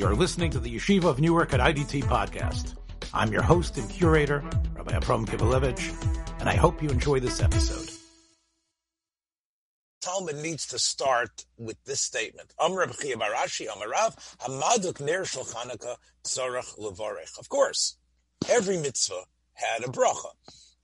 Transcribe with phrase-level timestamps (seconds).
[0.00, 2.74] You're listening to the Yeshiva of Newark at IDT podcast.
[3.12, 4.42] I'm your host and curator,
[4.74, 7.90] Rabbi Abram Kivelevitz, and I hope you enjoy this episode.
[10.00, 12.54] Talmud needs to start with this statement.
[17.38, 17.98] Of course,
[18.48, 20.30] every mitzvah had a bracha,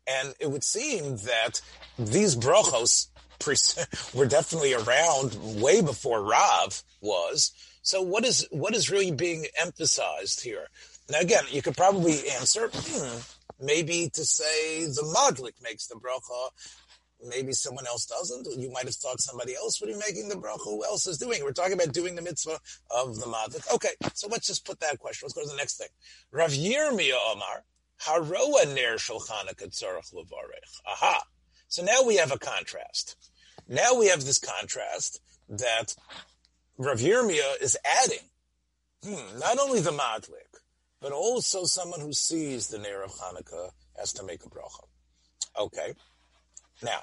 [0.07, 1.62] and it would seem that
[1.98, 3.07] these brachos
[4.14, 7.53] were definitely around way before Rav was.
[7.87, 10.66] So what is what is really being emphasized here?
[11.09, 13.19] Now again, you could probably answer, hmm,
[13.65, 16.48] maybe to say the madlik makes the bracha,
[17.29, 18.59] maybe someone else doesn't.
[18.59, 20.65] You might have thought somebody else would be making the bracha.
[20.65, 21.45] Who else is doing?
[21.45, 22.59] We're talking about doing the mitzvah
[22.91, 23.73] of the madlik.
[23.73, 25.27] Okay, so let's just put that question.
[25.27, 25.88] Let's go to the next thing.
[26.32, 27.62] Rav Yirmiyah Omar,
[28.02, 28.96] Haroa ner.
[30.88, 31.23] Aha.
[31.68, 33.30] So now we have a contrast.
[33.68, 35.95] Now we have this contrast that
[36.79, 38.19] Rav Yirmiyah is adding
[39.05, 40.61] hmm, not only the madlik,
[41.01, 44.85] but also someone who sees the Ner of Hanukkah has to make a bracha.
[45.59, 45.95] Okay.
[46.83, 47.01] Now,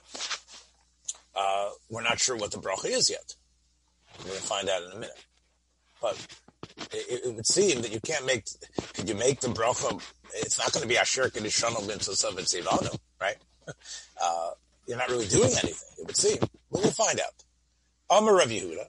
[1.36, 3.36] uh, we're not sure what the bracha is yet.
[4.20, 5.24] We're going to find out in a minute.
[6.02, 6.28] But
[6.92, 8.46] it, it, would seem that you can't make,
[8.94, 10.02] could you make the bracha?
[10.36, 13.38] It's not going to be Asher Kedishanu B'Ntzosav Tzivanu, right?
[14.22, 14.52] Uh,
[14.88, 16.38] you're not really doing anything, it would seem.
[16.40, 17.34] But we'll find out.
[18.10, 18.86] Amar Rav Yehuda,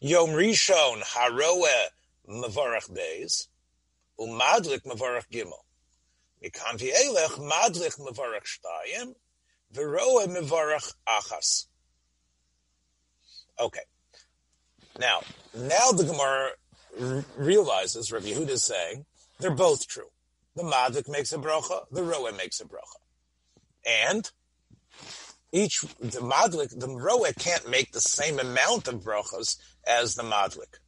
[0.00, 1.86] Yom Rishon Haroeh
[2.28, 3.48] Mavarach Beis,
[4.20, 5.52] Umadlik Mavarach Gimel.
[6.44, 9.14] Mikan Elech Madlik Mavarach Shtayim,
[9.72, 11.66] Veroeh Mavarach Achas.
[13.58, 13.80] Okay.
[14.98, 15.20] Now,
[15.54, 16.50] now the Gemara
[17.00, 19.06] r- realizes, Rav Yehuda is saying,
[19.40, 20.08] they're both true.
[20.56, 23.00] The Madlik makes a bracha, the Roeh makes a bracha.
[23.86, 24.30] And
[25.52, 29.56] each the madlik, the roa can't make the same amount of brachas
[29.86, 30.78] as the madlik.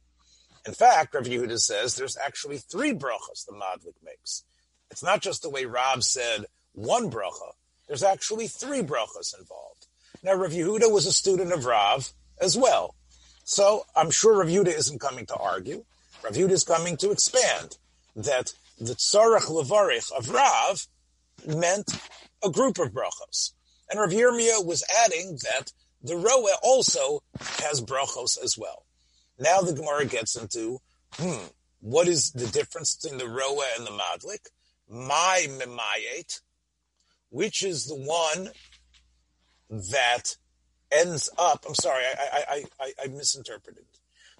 [0.65, 4.43] In fact, Rav Yehuda says there's actually three brachas the madlik makes.
[4.91, 7.53] It's not just the way Rav said one bracha.
[7.87, 9.87] There's actually three brachas involved.
[10.23, 12.11] Now, Rav Yehuda was a student of Rav
[12.41, 12.95] as well.
[13.43, 15.85] So I'm sure Rav Yehuda isn't coming to argue.
[16.23, 17.77] Rav Yehuda is coming to expand
[18.15, 20.87] that the tzarech levarich of Rav
[21.47, 21.89] meant
[22.43, 23.53] a group of brachas.
[23.89, 25.71] And Rav Yirmiyah was adding that
[26.03, 27.21] the Roeh also
[27.61, 28.85] has brachos as well.
[29.39, 30.79] Now the Gemara gets into,
[31.13, 31.47] hmm,
[31.79, 34.47] what is the difference between the Roa and the Madlik?
[34.89, 36.41] My Mimayet,
[37.29, 38.49] which is the one
[39.69, 40.35] that
[40.91, 43.85] ends up, I'm sorry, I, I, I, I misinterpreted.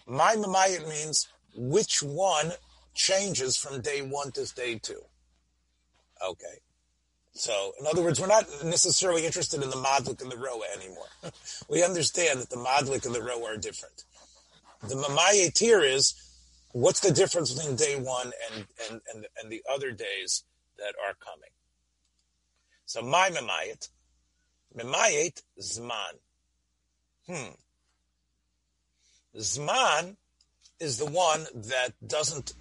[0.07, 2.51] My Mimayet means which one
[2.95, 5.01] changes from day one to day two.
[6.27, 6.59] Okay.
[7.33, 11.05] So, in other words, we're not necessarily interested in the Madlik and the Roa anymore.
[11.69, 14.03] we understand that the Madlik and the Roa are different.
[14.87, 16.13] The Mamayet here is,
[16.71, 20.43] what's the difference between day one and, and, and, and the other days
[20.77, 21.49] that are coming?
[22.85, 23.89] So, my Mamayet,
[24.75, 26.19] Mamayet, Zman.
[27.27, 27.53] Hmm.
[29.37, 30.15] Zman
[30.79, 32.53] is the one that doesn't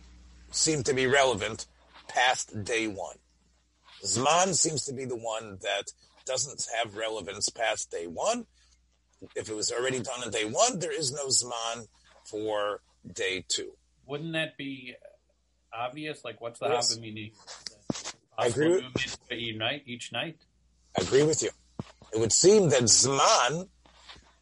[0.50, 1.66] seem to be relevant
[2.08, 3.16] past day one.
[4.04, 5.84] Zman seems to be the one that
[6.26, 8.46] doesn't have relevance past day one.
[9.34, 11.86] If it was already done on day one, there is no Zman
[12.30, 12.80] for
[13.12, 13.72] day two.
[14.06, 14.94] Wouldn't that be
[15.72, 16.24] obvious?
[16.24, 16.98] Like, what's the yes.
[16.98, 17.32] meaning?
[18.36, 18.84] I agree with
[19.32, 20.36] each night, each night.
[20.98, 21.50] I agree with you.
[22.12, 23.68] It would seem that Zman,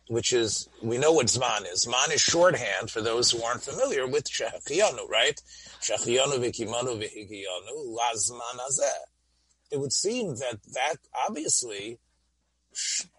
[0.09, 1.87] which is, we know what Zman is.
[1.87, 5.41] Zman is shorthand for those who aren't familiar with Shechiyanu, right?
[5.81, 9.03] Shechiyanu v'kimanu v'higiyanu la Zman azeh
[9.71, 10.97] it would seem that that
[11.29, 11.99] obviously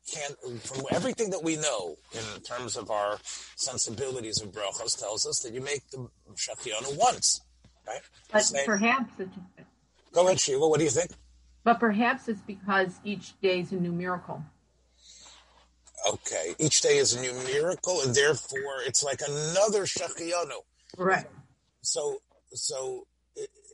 [0.08, 3.18] can from everything that we know in terms of our
[3.56, 7.42] sensibilities of brachos tells us that you make the shachianu once,
[7.88, 8.02] right?
[8.32, 8.66] But Same.
[8.66, 9.12] perhaps
[10.14, 10.68] go ahead, Shiva.
[10.68, 11.12] What do you think?
[11.64, 14.42] But perhaps it's because each day is a new miracle.
[16.10, 20.62] Okay, each day is a new miracle, and therefore it's like another shachianu.
[20.98, 21.26] Right.
[21.82, 22.20] So,
[22.54, 23.06] so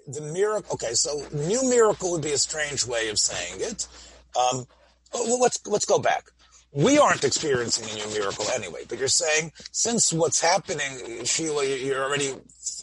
[0.08, 0.74] the miracle.
[0.74, 3.88] Okay, so new miracle would be a strange way of saying it.
[4.36, 4.66] Um,
[5.14, 6.26] let's let's go back.
[6.72, 12.04] We aren't experiencing a new miracle anyway, but you're saying since what's happening, Sheila, you're
[12.04, 12.34] already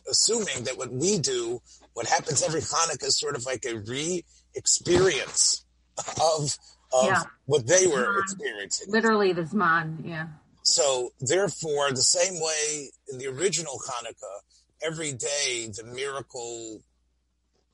[0.09, 1.61] assuming that what we do,
[1.95, 5.65] what happens every Hanukkah, is sort of like a re-experience
[5.99, 6.57] of
[6.93, 7.23] of yeah.
[7.47, 8.91] what they were experiencing.
[8.91, 10.27] Literally, the Zman, yeah.
[10.63, 14.41] So, therefore, the same way in the original Hanukkah,
[14.83, 16.81] every day the miracle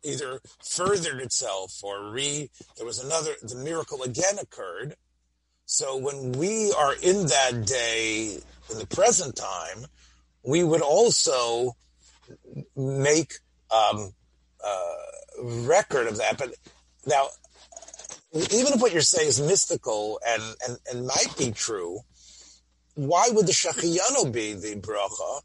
[0.06, 4.97] either furthered itself or re, there was another, the miracle again occurred.
[5.67, 8.38] So when we are in that day,
[8.70, 9.87] in the present time,
[10.44, 11.73] we would also
[12.76, 13.35] make
[13.75, 14.12] um,
[14.64, 14.94] uh,
[15.43, 16.38] record of that.
[16.38, 16.55] But
[17.05, 17.26] now,
[18.32, 22.00] even if what you're saying is mystical and, and, and might be true,
[22.94, 25.43] why would the Shachiyanu be the bracha?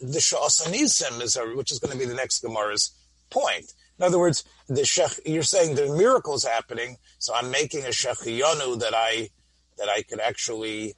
[0.00, 2.92] The Sha'asanisim is, a, which is going to be the next Gemara's
[3.30, 3.72] point.
[3.98, 7.88] In other words, the shech, you're saying the miracle is happening, so I'm making a
[7.88, 9.30] Shachiyanu that I
[9.78, 10.94] that I could actually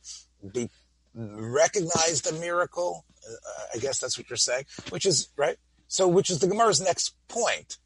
[0.52, 0.70] be
[1.14, 3.04] recognize the miracle.
[3.26, 5.56] Uh, I guess that's what you're saying, which is right.
[5.88, 7.78] So, which is the Gemara's next point.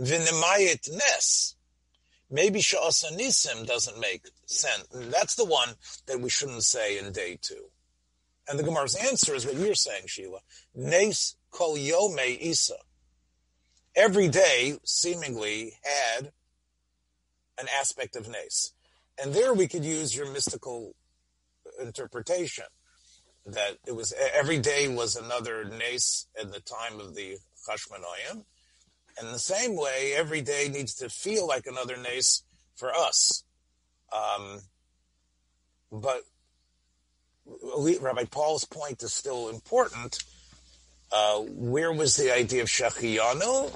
[0.00, 1.54] V'nemayit nes.
[2.30, 4.86] Maybe Sha'asa Nisim doesn't make sense.
[4.92, 5.70] That's the one
[6.06, 7.66] that we shouldn't say in day two.
[8.48, 10.40] And the Gemara's answer is what you're saying, Sheila.
[10.74, 12.74] Nes kol yome isa.
[13.96, 16.32] Every day seemingly had
[17.58, 18.72] an aspect of Nes.
[19.22, 20.94] And there we could use your mystical
[21.80, 22.64] interpretation
[23.46, 27.36] that it was every day was another Nes at the time of the
[27.68, 28.44] Chashmonaim.
[29.18, 32.42] And the same way, every day needs to feel like another Nes
[32.74, 33.44] for us.
[34.12, 34.60] Um,
[35.92, 36.22] but
[37.46, 40.18] Rabbi Paul's point is still important.
[41.12, 43.72] Uh, where was the idea of Shechiyanu?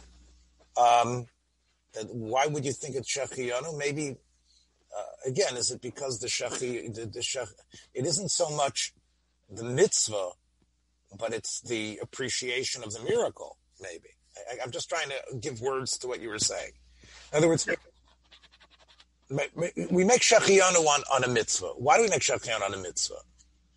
[0.78, 1.26] Um,
[2.10, 3.76] why would you think it's Shechiyanu?
[3.76, 4.16] Maybe,
[4.96, 7.48] uh, again, is it because the Shechi, the, the Shech,
[7.94, 8.92] it isn't so much
[9.50, 10.30] the mitzvah,
[11.18, 14.10] but it's the appreciation of the miracle, maybe.
[14.50, 16.72] I, am just trying to give words to what you were saying.
[17.32, 17.68] In other words,
[19.30, 21.72] we make shachiyanu on, on a mitzvah.
[21.76, 23.16] Why do we make shachiyanu on a mitzvah?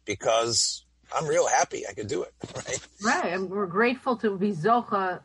[0.05, 2.87] Because I'm real happy I could do it, right?
[3.03, 5.21] Right, and we're grateful to be zocha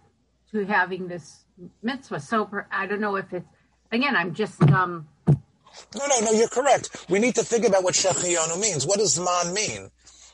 [0.52, 1.45] to having this
[1.82, 2.20] mitzvah.
[2.20, 3.46] So I don't know if it's
[3.92, 4.16] again.
[4.16, 5.08] I'm just um.
[5.26, 6.30] No, no, no.
[6.32, 7.06] You're correct.
[7.08, 8.86] We need to think about what shachiyanu means.
[8.86, 9.90] What does man mean?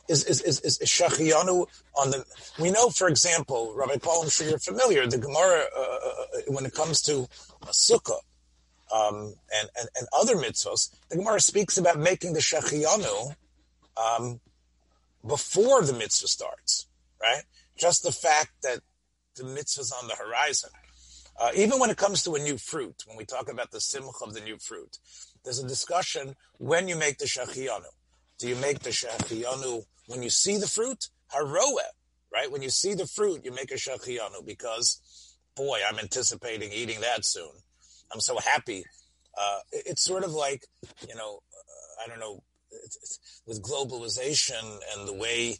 [0.08, 2.24] is is is, is, on the.
[2.58, 5.06] We know, for example, Rabbi Paul, I'm sure you're familiar.
[5.06, 7.26] The Gemara, uh, uh, uh when it comes to
[7.62, 8.20] a sukkah
[8.94, 13.34] um, and, and and other mitzvahs, the Gemara speaks about making the shachiyanu
[13.96, 14.40] um,
[15.26, 16.86] before the mitzvah starts.
[17.20, 17.42] Right,
[17.78, 18.80] just the fact that
[19.36, 20.70] the mitzvah's on the horizon.
[21.42, 24.24] Uh, even when it comes to a new fruit, when we talk about the simcha
[24.24, 24.98] of the new fruit,
[25.42, 27.90] there's a discussion when you make the shachiyanu.
[28.38, 31.90] Do you make the shachiyanu when you see the fruit, haroeh,
[32.32, 32.48] right?
[32.48, 37.24] When you see the fruit, you make a shachiyanu because, boy, I'm anticipating eating that
[37.24, 37.50] soon.
[38.12, 38.84] I'm so happy.
[39.36, 40.62] Uh, it, it's sort of like,
[41.08, 42.44] you know, uh, I don't know,
[43.48, 45.56] with globalization and the way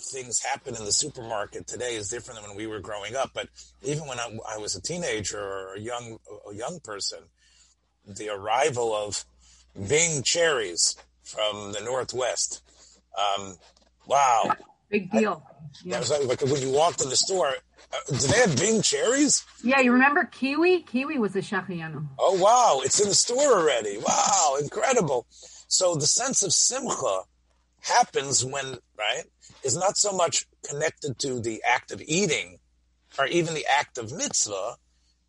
[0.00, 3.30] things happen in the supermarket today is different than when we were growing up.
[3.34, 3.48] But
[3.82, 6.18] even when I, I was a teenager or a young,
[6.50, 7.18] a young person,
[8.06, 9.24] the arrival of
[9.88, 12.62] Bing cherries from the Northwest
[13.16, 13.56] um,
[14.06, 14.52] wow.
[14.90, 15.42] Big deal.
[15.82, 15.98] Yeah.
[15.98, 17.54] That was like, when you walked in the store.
[17.92, 19.44] Uh, do they have Bing cherries?
[19.62, 20.82] Yeah, you remember kiwi?
[20.82, 22.06] Kiwi was a shachiyanu.
[22.18, 23.98] Oh wow, it's in the store already.
[23.98, 25.26] Wow, incredible.
[25.68, 27.20] So the sense of simcha
[27.82, 29.22] happens when right
[29.66, 32.58] is not so much connected to the act of eating
[33.18, 34.76] or even the act of mitzvah.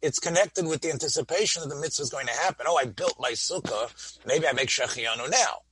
[0.01, 2.67] It's connected with the anticipation that the mitzvah is going to happen.
[2.69, 3.89] Oh, I built my sukkah.
[4.25, 5.63] Maybe I make shechiyanu now.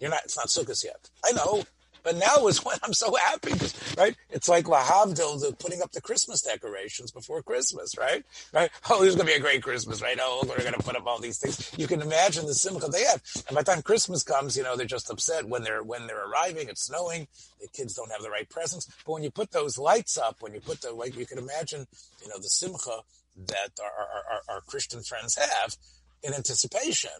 [0.00, 1.08] You're not, it's not Sukkot yet.
[1.24, 1.64] I know.
[2.04, 3.52] But now is when I'm so happy,
[3.98, 4.14] right?
[4.30, 8.24] It's like Lahavdil, the putting up the Christmas decorations before Christmas, right?
[8.52, 8.70] Right?
[8.88, 10.18] Oh, is going to be a great Christmas, right?
[10.20, 11.72] Oh, we're going to put up all these things.
[11.76, 13.22] You can imagine the simcha they have.
[13.48, 16.28] And by the time Christmas comes, you know, they're just upset when they're, when they're
[16.28, 17.26] arriving, it's snowing,
[17.60, 18.86] the kids don't have the right presents.
[19.04, 21.86] But when you put those lights up, when you put the, like, you can imagine,
[22.22, 23.00] you know, the simcha
[23.48, 24.06] that our,
[24.50, 25.76] our, our Christian friends have
[26.22, 27.10] in anticipation.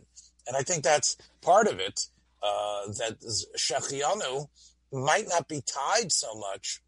[0.46, 2.08] And I think that's part of it
[2.42, 3.16] uh, that
[3.56, 4.48] Shechianu
[4.94, 6.80] might not be tied so much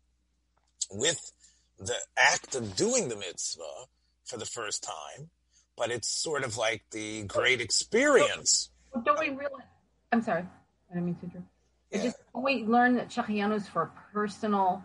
[0.91, 1.33] with
[1.79, 3.87] the act of doing the mitzvah
[4.25, 5.31] for the first time,
[5.77, 8.71] but it's sort of like the great experience.
[8.95, 9.67] Well, don't we realize?
[10.13, 10.43] I'm sorry,
[10.91, 11.49] I didn't mean to interrupt.
[11.91, 12.03] Yeah.
[12.03, 14.83] Just we learn that Shechianu is for personal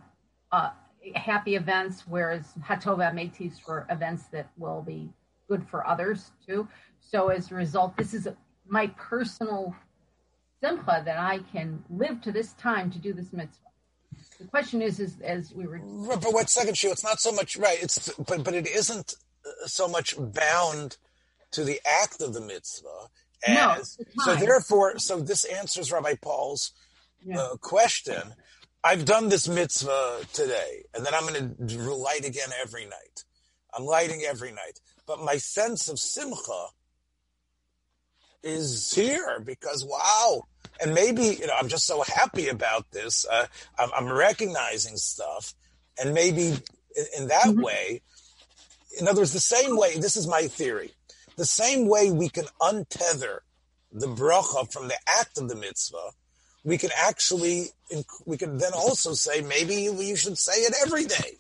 [0.51, 0.72] uh,
[1.16, 5.10] happy events, whereas Hatova Metis for events that will be
[5.48, 6.68] good for others too.
[7.00, 8.28] So as a result, this is
[8.68, 9.75] my personal
[10.62, 13.58] simcha that I can live to this time to do this mitzvah.
[14.39, 15.80] The question is, is as we were.
[15.80, 16.91] But what second shoe?
[16.91, 17.82] It's not so much right.
[17.82, 19.15] It's but but it isn't
[19.46, 20.98] uh, so much bound
[21.51, 23.10] to the act of the mitzvah.
[23.46, 26.74] As, no, so therefore, so this answers Rabbi Paul's
[27.25, 27.39] yeah.
[27.39, 28.22] uh, question.
[28.84, 33.25] I've done this mitzvah today, and then I'm going to light again every night.
[33.74, 36.68] I'm lighting every night, but my sense of simcha
[38.44, 40.44] is here because wow,
[40.81, 43.25] and maybe you know I'm just so happy about this.
[43.31, 43.45] Uh,
[43.79, 45.53] I'm, I'm, recognizing stuff
[46.00, 46.47] And maybe
[46.95, 47.63] in, in that Mhm.
[47.63, 48.01] way,
[49.00, 50.91] in other words, the same way, this is my theory,
[51.38, 53.39] the same way we can untether
[53.91, 56.11] the bracha from the act of the mitzvah,
[56.63, 57.71] we can actually,
[58.25, 61.38] we can then also say maybe you should say it every day.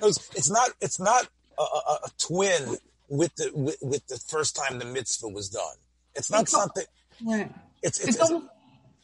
[0.00, 4.56] Words, It's not, it's not a, a, a twin with the, with, with the first
[4.56, 5.76] time the mitzvah was done.
[6.14, 6.84] It's not It's something,
[7.24, 7.50] Right.
[7.82, 8.51] it's, it's, It's almost.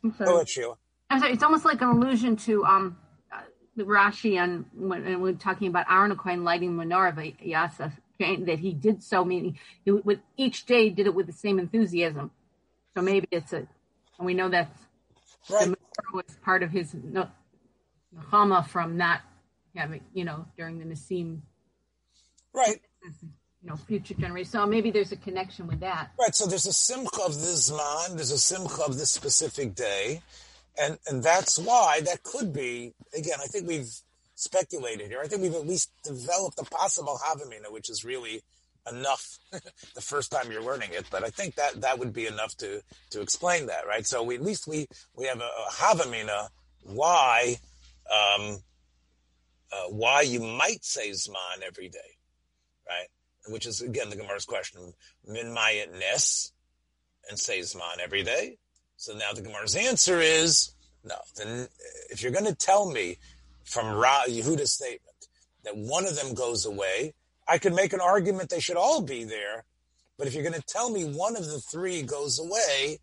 [0.03, 0.77] Go ahead, Sheila.
[1.11, 2.99] I'm sorry, it's almost like an allusion to um,
[3.33, 3.41] uh,
[3.77, 8.59] the Rashi and when, and we're talking about Aaron Cohen lighting menorah, but Yasa that
[8.59, 12.31] he did so many he, with each day did it with the same enthusiasm.
[12.97, 13.59] So maybe it's a,
[14.19, 14.71] and we know that
[15.49, 15.67] Right.
[15.67, 19.23] the menorah was part of his nechama from not
[19.75, 21.41] having, you know, during the Nassim,
[22.53, 22.81] Right.
[23.63, 24.53] You know, future generations.
[24.53, 26.11] So maybe there's a connection with that.
[26.19, 30.23] Right, so there's a simcha of this man, there's a simcha of this specific day,
[30.81, 32.95] and and that's why that could be.
[33.15, 33.91] Again, I think we've
[34.35, 35.21] speculated here.
[35.23, 38.43] I think we've at least developed a possible havamina, which is really
[38.91, 41.07] enough the first time you're learning it.
[41.11, 44.07] But I think that that would be enough to to explain that, right?
[44.07, 44.87] So we, at least we
[45.17, 46.49] we have a, a havamina
[46.85, 47.57] why
[48.11, 48.59] um,
[49.73, 52.17] uh, why you might say zman every day,
[52.89, 53.09] right?
[53.49, 54.93] Which is again the Gemara's question:
[55.27, 56.53] Min mayat nes
[57.29, 58.59] and say zman every day.
[58.97, 60.73] So now the Gemara's answer is
[61.05, 61.17] no.
[61.37, 61.67] Then uh,
[62.11, 63.19] if you're going to tell me
[63.65, 65.29] from Ra Yehuda's statement
[65.65, 67.15] that one of them goes away,
[67.47, 69.65] I could make an argument they should all be there.
[70.17, 72.99] But if you're going to tell me one of the three goes away,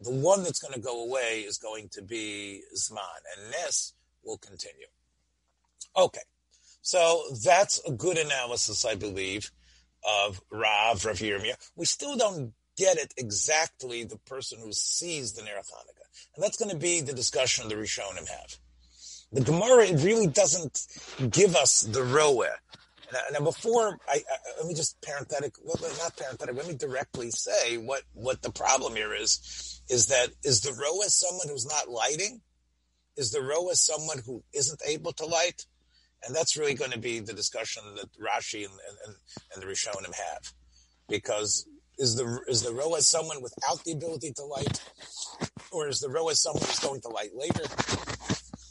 [0.00, 2.98] the one that's going to go away is going to be Zman,
[3.36, 4.86] and Nes will continue.
[5.96, 6.20] Okay,
[6.82, 9.50] so that's a good analysis, I believe,
[10.08, 11.70] of Rav, Rav Yirmiyah.
[11.76, 16.34] We still don't get it exactly the person who sees the Ner Hanukkah.
[16.36, 18.56] And that's going to be the discussion the Rishonim have.
[19.32, 20.86] The Gemara it really doesn't
[21.30, 22.48] give us the roeh.
[23.12, 26.54] Now, now before I, I, let me just parenthetic, well, not parenthetic.
[26.56, 29.82] Let me directly say what what the problem here is.
[29.90, 32.40] Is that is the roeh someone who's not lighting?
[33.16, 35.66] Is the roeh someone who isn't able to light?
[36.26, 38.74] And that's really going to be the discussion that Rashi and,
[39.06, 39.14] and,
[39.54, 40.52] and the Rishonim have,
[41.08, 41.66] because
[41.98, 44.82] is the is the roeh someone without the ability to light,
[45.70, 47.64] or is the roeh someone who's going to light later?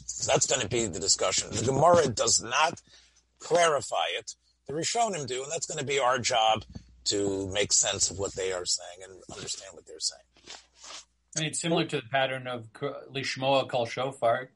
[0.06, 1.50] So that's going to be the discussion.
[1.50, 2.80] The Gemara does not
[3.38, 4.34] clarify it.
[4.66, 6.64] The Rishonim do, and that's going to be our job
[7.04, 10.22] to make sense of what they are saying and understand what they're saying.
[11.36, 14.50] I mean, it's similar to the pattern of Lishmoa Kol Shofar.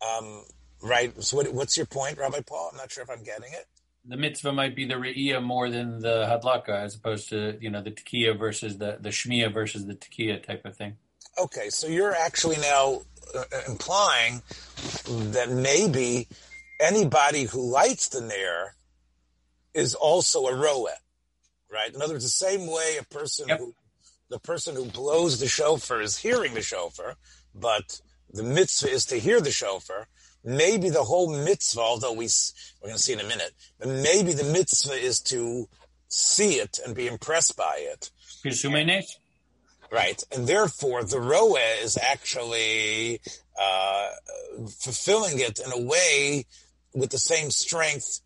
[0.00, 0.44] Um,
[0.82, 1.12] right.
[1.22, 2.70] So, what, what's your point, Rabbi Paul?
[2.72, 3.66] I'm not sure if I'm getting it.
[4.04, 7.82] The mitzvah might be the Re'iyah more than the Hadlaka, as opposed to, you know,
[7.82, 10.96] the Tekiah versus the, the Shmiya versus the Tekiah type of thing.
[11.38, 13.02] Okay, so you're actually now
[13.34, 14.40] uh, implying
[15.04, 16.26] that maybe
[16.80, 18.76] anybody who lights the nair
[19.74, 20.86] is also a roeh,
[21.70, 21.94] right?
[21.94, 23.58] In other words, the same way a person Yep.
[23.58, 23.74] who
[24.30, 27.16] the person who blows the shofar is hearing the shofar,
[27.54, 30.08] but the mitzvah is to hear the shofar.
[30.48, 32.26] Maybe the whole mitzvah, although we,
[32.80, 35.68] we're going to see in a minute, but maybe the mitzvah is to
[36.08, 38.10] see it and be impressed by it.
[38.42, 39.16] Pirsumenes?
[39.92, 40.22] Right.
[40.32, 43.20] And therefore, the roe is actually
[43.60, 44.08] uh,
[44.80, 46.46] fulfilling it in a way
[46.94, 48.20] with the same strength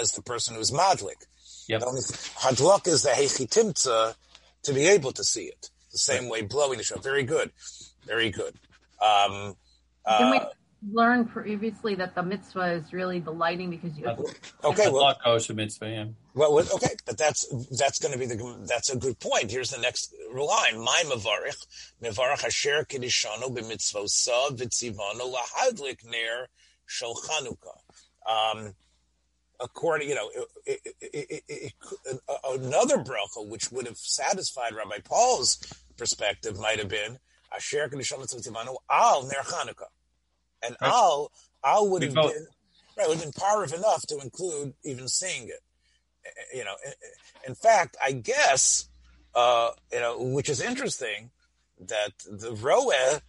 [0.00, 1.26] as the person who's madlik.
[1.68, 1.80] Yep.
[1.80, 4.16] The only hadlok is the hechitimtza
[4.64, 5.70] to be able to see it.
[5.92, 6.98] The same way blowing the show.
[6.98, 7.52] Very good.
[8.04, 8.54] Very good.
[9.00, 9.54] Um,
[10.04, 10.46] uh,
[10.92, 14.90] learn previously that the mitzvah is really the lighting because you okay.
[14.90, 16.04] Well, Hadlaka also mitzvah, yeah.
[16.34, 17.46] Well, well, okay, but that's
[17.78, 19.50] that's going to be the that's a good point.
[19.50, 21.66] Here's the next line: My mevarich
[22.02, 26.48] mevarich asher kedishanu b'mitzvosa v'tzivanu lahadlik ner
[26.86, 27.78] shel Chanukah.
[28.28, 28.74] Um,
[29.60, 30.30] according, you know,
[30.66, 31.72] it, it, it, it,
[32.04, 35.58] it, another bracha which would have satisfied Rabbi Paul's
[35.96, 37.18] perspective might have been
[37.54, 39.88] asher kedishanu v'tzivanu al ner Chanukah,
[40.66, 40.90] and Right.
[40.92, 41.32] al
[41.64, 42.46] al would have been
[42.96, 45.62] right would have been power enough to include even seeing it
[46.24, 46.92] eh, eh, you know, eh,
[47.46, 48.88] in fact, I guess,
[49.34, 51.30] uh, you know, which is interesting
[51.78, 53.20] that the Roeh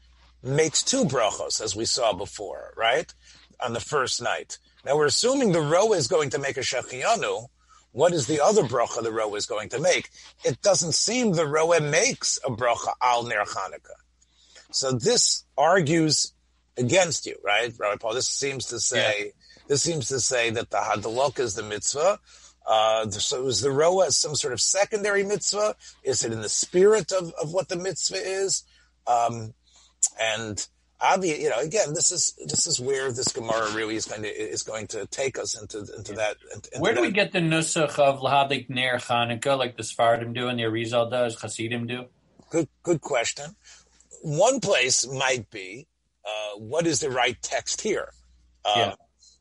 [0.42, 3.14] makes two brachos, as we saw before, right?
[3.60, 4.58] On the first night.
[4.86, 7.48] Now we're assuming the Roeh is going to make a Shechianu.
[7.92, 10.10] What is the other bracha the Roeh is going to make?
[10.46, 14.00] It doesn't seem the Roeh makes a bracha al Ner Chanukah.
[14.72, 16.34] So this argues
[16.78, 18.14] against you, right, Rabbi Paul?
[18.14, 19.34] This seems to say,
[19.68, 22.20] this seems to say that the Hadalok is the mitzvah,
[22.68, 25.76] uh, so is the roa some sort of secondary mitzvah?
[26.04, 28.64] Is it in the spirit of, of what the mitzvah is?
[29.08, 29.54] Um,
[30.20, 30.68] and
[31.00, 34.30] obvious, you know, again, this is this is where this Gemara really is going to
[34.30, 36.36] is going to take us into into that.
[36.54, 37.08] Into where do that.
[37.08, 41.10] we get the nusach of lahadlik ner Chanukah, like the Sfardim do and the Arizal
[41.10, 42.06] does, Hasidim do?
[42.50, 43.56] Good, good question.
[44.24, 45.88] One place might be,
[46.28, 48.10] uh, what is the right text here?
[48.66, 48.96] Uh, Yeah.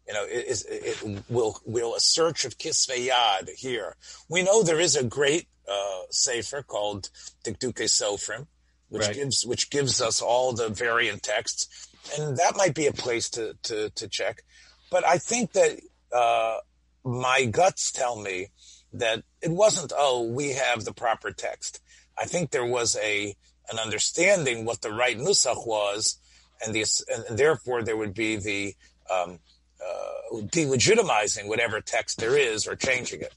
[0.08, 3.96] You know, is it, it will will a search of Kisvei Yad here?
[4.30, 7.10] We know there is a great uh, sefer called
[7.44, 8.46] Dikduke Sofrim,
[8.88, 9.16] which Right.
[9.16, 13.54] gives which gives us all the variant texts, and that might be a place to
[13.64, 14.44] to, to check.
[14.92, 15.80] But I think that
[16.12, 16.58] uh,
[17.04, 18.52] my guts tell me
[18.92, 19.92] that it wasn't.
[19.96, 21.80] Oh, we have the proper text.
[22.16, 23.34] I think there was a
[23.72, 26.20] an understanding what the right nusach was,
[26.64, 26.84] and the
[27.28, 28.74] and, therefore there would be the
[29.12, 29.38] um,
[29.84, 33.34] uh, delegitimizing whatever text there is or changing it.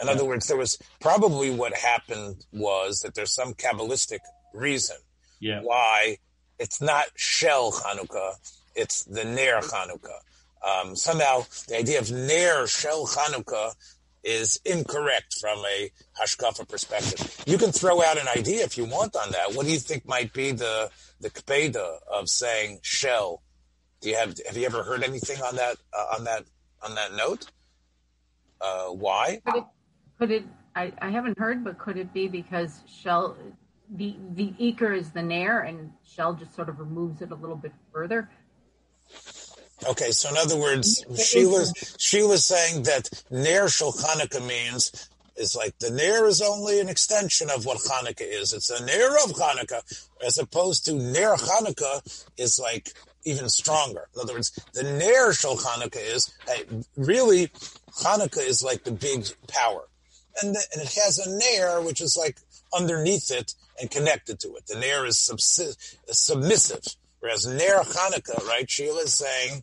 [0.00, 4.20] In other words, there was probably what happened was that there's some kabbalistic
[4.54, 4.96] reason
[5.40, 5.60] Yeah.
[5.62, 6.18] why
[6.58, 8.34] it's not shell Chanukah,
[8.74, 10.20] it's the Ner Chanukah.
[10.64, 13.74] Um, somehow the idea of Ner Shel Chanukah
[14.24, 17.44] is incorrect from a Hashkafa perspective.
[17.46, 19.54] You can throw out an idea if you want on that.
[19.54, 23.42] What do you think might be the the kpeda of saying shell?
[24.00, 26.44] Do you have have you ever heard anything on that uh, on that
[26.82, 27.46] on that note?
[28.60, 29.40] Uh, why?
[29.44, 29.64] Could it?
[30.18, 30.44] Could it?
[30.74, 33.36] I, I haven't heard, but could it be because Shell,
[33.90, 37.56] the the Eker is the Nair, and Shell just sort of removes it a little
[37.56, 38.28] bit further?
[39.86, 45.08] Okay, so in other words, she was she was saying that Ner Shel Chanukah means
[45.36, 48.52] is like the Ner is only an extension of what Hanukkah is.
[48.52, 49.82] It's a Ner of Hanukkah,
[50.24, 52.92] as opposed to Ner Hanukkah is like
[53.24, 54.08] even stronger.
[54.14, 56.64] In other words, the Ner Shel Hanukkah is hey,
[56.96, 57.48] really
[58.02, 59.84] Hanukkah is like the big power,
[60.42, 62.38] and the, and it has a Ner which is like
[62.74, 64.66] underneath it and connected to it.
[64.66, 68.68] The Ner is submissive, whereas Ner Hanukkah, right?
[68.70, 69.62] Sheila is saying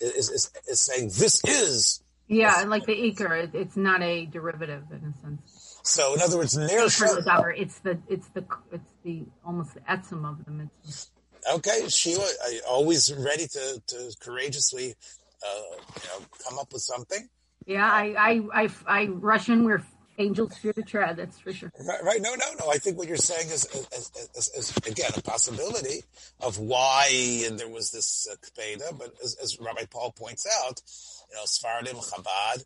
[0.00, 2.02] is, is, is saying this is.
[2.28, 5.78] Yeah, and like the Eker, it, it's not a derivative in a sense.
[5.84, 7.16] So in other words, Ner Eker Shel.
[7.18, 11.10] is our- It's the it's the it's the almost the etzim of the mitzvah.
[11.54, 12.24] Okay, Sheila,
[12.68, 14.94] always ready to, to courageously,
[15.44, 17.28] uh, you know, come up with something.
[17.66, 18.14] Yeah, I
[18.54, 19.82] I I, I rush in where
[20.22, 21.16] angels fear to tread.
[21.16, 21.72] That's for sure.
[21.86, 22.20] Right, right?
[22.22, 22.70] No, no, no.
[22.70, 26.04] I think what you're saying is, is, is, is again a possibility
[26.40, 27.08] of why
[27.46, 28.98] and there was this uh, kpeda.
[28.98, 30.80] But as, as Rabbi Paul points out,
[31.30, 32.64] you know, Sfaradim, Chabad,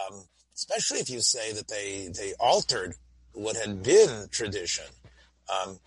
[0.00, 2.94] um, especially if you say that they they altered
[3.32, 4.84] what had been tradition.
[5.52, 5.78] Um,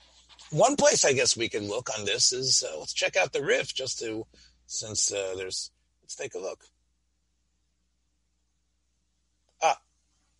[0.51, 3.43] one place I guess we can look on this is uh, let's check out the
[3.43, 4.25] Rif just to
[4.65, 6.63] since uh, there's let's take a look.
[9.61, 9.77] Ah,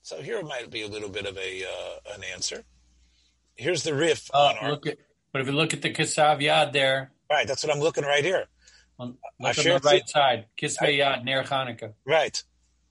[0.08, 2.64] so here might be a little bit of a uh, an answer.
[3.56, 4.72] Here's the Rif Uh, on our.
[4.72, 4.98] look at,
[5.34, 8.24] but if you look at the Kisav Yad there, Right, that's what I'm looking right
[8.24, 8.46] here.
[8.98, 11.94] on, look on the right side, Kisvei Yad Ner Chanukah.
[12.06, 12.42] Right,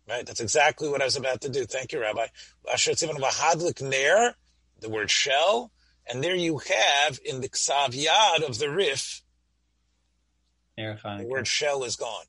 [0.06, 0.26] right.
[0.26, 1.64] That's exactly what I was about to do.
[1.64, 2.26] Thank you, Rabbi.
[2.70, 4.34] Asher tzivon v'hadlik ner,
[4.80, 5.72] the word shell,
[6.06, 9.22] and there you have in the ksav yad of the Rif,
[10.76, 12.26] the word shell is gone.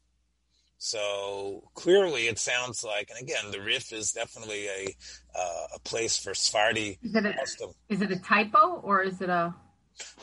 [0.78, 4.96] So clearly, it sounds like, and again, the Rif is definitely a
[5.36, 7.72] uh, a place for Sephardi Is it a custom.
[7.90, 9.56] is it a typo or is it a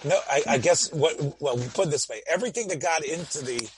[0.05, 3.45] No, I, I guess what well we put it this way: everything that got into
[3.45, 3.69] the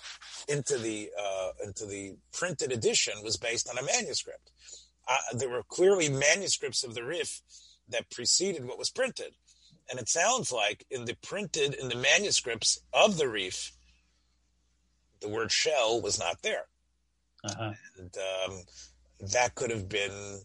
[0.48, 4.50] into the uh, into the printed edition was based on a manuscript.
[5.08, 7.40] Uh, there were clearly manuscripts of the Rif
[7.88, 9.32] that preceded what was printed,
[9.90, 13.72] and it sounds like in the printed in the manuscripts of the Rif,
[15.20, 16.66] the word "shell" was not there,
[17.44, 17.72] Uh-huh.
[17.98, 18.60] and um,
[19.32, 20.40] that could have been.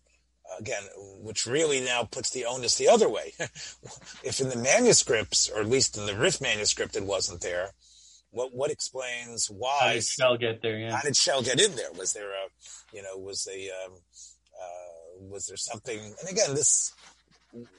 [0.60, 0.84] Again,
[1.22, 3.32] which really now puts the onus the other way.
[4.22, 7.72] if in the manuscripts, or at least in the Rif manuscript, it wasn't there,
[8.32, 9.94] what what explains How why?
[9.94, 10.78] did Shell get there?
[10.78, 10.92] Yeah.
[10.98, 11.94] How did Shell get in there?
[11.98, 12.50] Was there a,
[12.94, 13.94] you know, was a, um,
[14.62, 15.98] uh, was there something?
[16.20, 16.94] And again, this,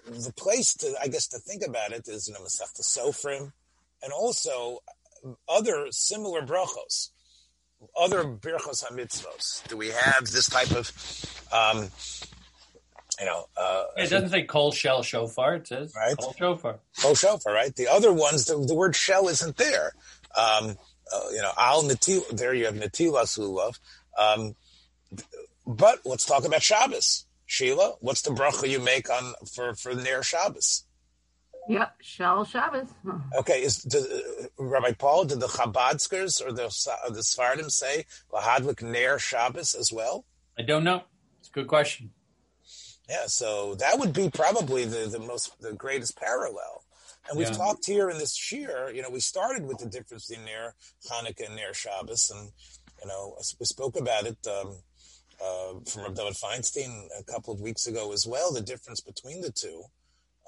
[0.08, 3.52] the place to, I guess, to think about it is, you know, Masechta Sofrim,
[4.02, 4.78] and also
[5.48, 7.10] other similar brachos,
[7.98, 9.66] other birchos hamitzvos.
[9.68, 10.92] Do we have this type of,
[11.52, 11.88] um,
[13.20, 15.56] you know, uh, It doesn't say Kol Shell Shofar.
[15.56, 16.16] It says Right.
[16.16, 16.80] Kol Shofar.
[17.04, 17.74] Oh, shofar, right?
[17.74, 19.92] The other ones, the, the word shell isn't there.
[20.36, 20.76] Um,
[21.12, 22.26] uh, you know, al natil.
[22.30, 23.78] There you have natilas lulav.
[24.18, 24.54] Um,
[25.66, 27.26] but let's talk about Shabbos.
[27.46, 30.84] Sheila, what's the bracha you make on for for Ner Shabbos?
[31.68, 32.88] Yep Shell Shabbos?
[33.38, 36.64] Okay, is did, uh, Rabbi Paul did the Chabadskers or the
[37.04, 40.26] or the Sfardim say lahadlik Ner Shabbos as well?
[40.58, 41.02] I don't know.
[41.40, 42.10] It's a good question.
[43.08, 46.84] Yeah, so that would be probably the, the most the greatest parallel
[47.28, 47.56] And we've Yeah.
[47.56, 50.74] talked here in this year, you know, we started with the difference between Ner
[51.10, 52.52] Hanukkah and Ner Shabbos, and
[53.02, 54.82] you know, we spoke about it um,
[55.42, 58.52] uh, from Rabbi David Feinstein a couple of weeks ago as well.
[58.52, 59.84] The difference between the two,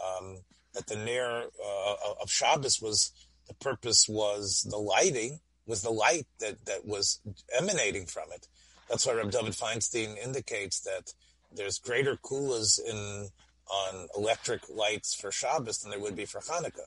[0.05, 0.38] um,
[0.75, 3.13] that the Ner uh, of Shabbos was
[3.49, 7.21] the purpose was the lighting, was the light that that was
[7.57, 8.49] emanating from it.
[8.89, 11.13] That's why Rabbi David Feinstein indicates that
[11.55, 13.29] there's greater kulas in
[13.71, 16.87] on electric lights for Shabbos than there would be for Hanukkah.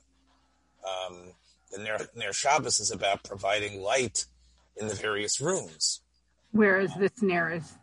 [0.84, 1.32] Um,
[1.72, 4.26] the Ner, Ner Shabbos is about providing light
[4.76, 6.02] in the various rooms.
[6.52, 7.74] Whereas this Nair is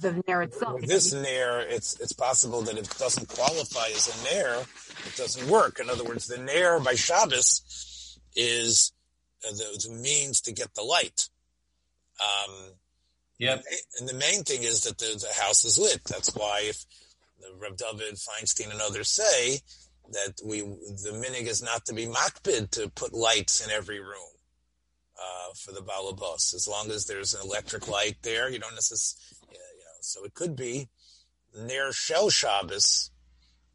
[0.00, 0.80] the Nair itself.
[0.80, 4.60] With this Nair, it's it's possible that if it doesn't qualify as a Nair,
[5.06, 5.80] it doesn't work.
[5.80, 8.92] In other words, the Nair by Shabbos is
[9.46, 11.28] uh, the, the means to get the light.
[12.20, 12.72] Um,
[13.38, 13.64] Yep.
[13.98, 16.04] and the main thing is that the, the house is lit.
[16.04, 16.84] That's why if
[17.40, 19.58] the Reb David Feinstein and others say
[20.12, 24.34] that we the minig is not to be makbid to put lights in every room
[25.18, 26.54] uh, for the balabos.
[26.54, 29.33] As long as there's an electric light there, you don't necessarily, you know.
[30.04, 30.88] So it could be
[31.56, 33.10] Ner Shel Shabbos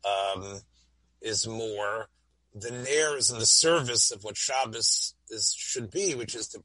[0.06, 0.60] um,
[1.22, 2.10] is more
[2.54, 6.64] the Ner is in the service of what Shabbos is should be, which is to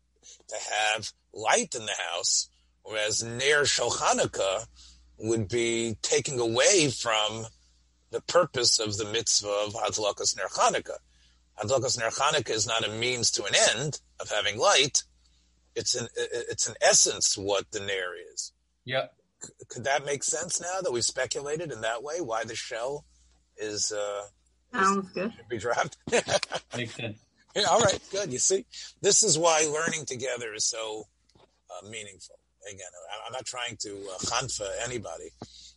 [0.49, 2.49] to have light in the house
[2.85, 4.67] whereas Ner Shel Chanukah
[5.19, 7.47] would be taking away from
[8.11, 10.99] the purpose of the mitzvah of Hadlakas Ner Chanukah.
[11.59, 15.03] Hadlakas Ner Chanukah is not a means to an end of having light.
[15.75, 18.53] It's an it's an essence what the Ner is.
[18.85, 19.13] Yep.
[19.69, 23.05] Could that make sense now that we've speculated in that way why the shell
[23.57, 24.23] is uh,
[24.73, 25.33] Sounds good.
[25.37, 25.97] should be dropped?
[26.77, 27.19] Makes sense.
[27.57, 28.33] Yeah, all right, good.
[28.33, 28.67] You see,
[29.01, 31.05] this is why learning together is so
[31.71, 32.37] uh, meaningful.
[32.69, 32.81] Again,
[33.13, 35.31] I- I'm not trying to uh, chanfa anybody,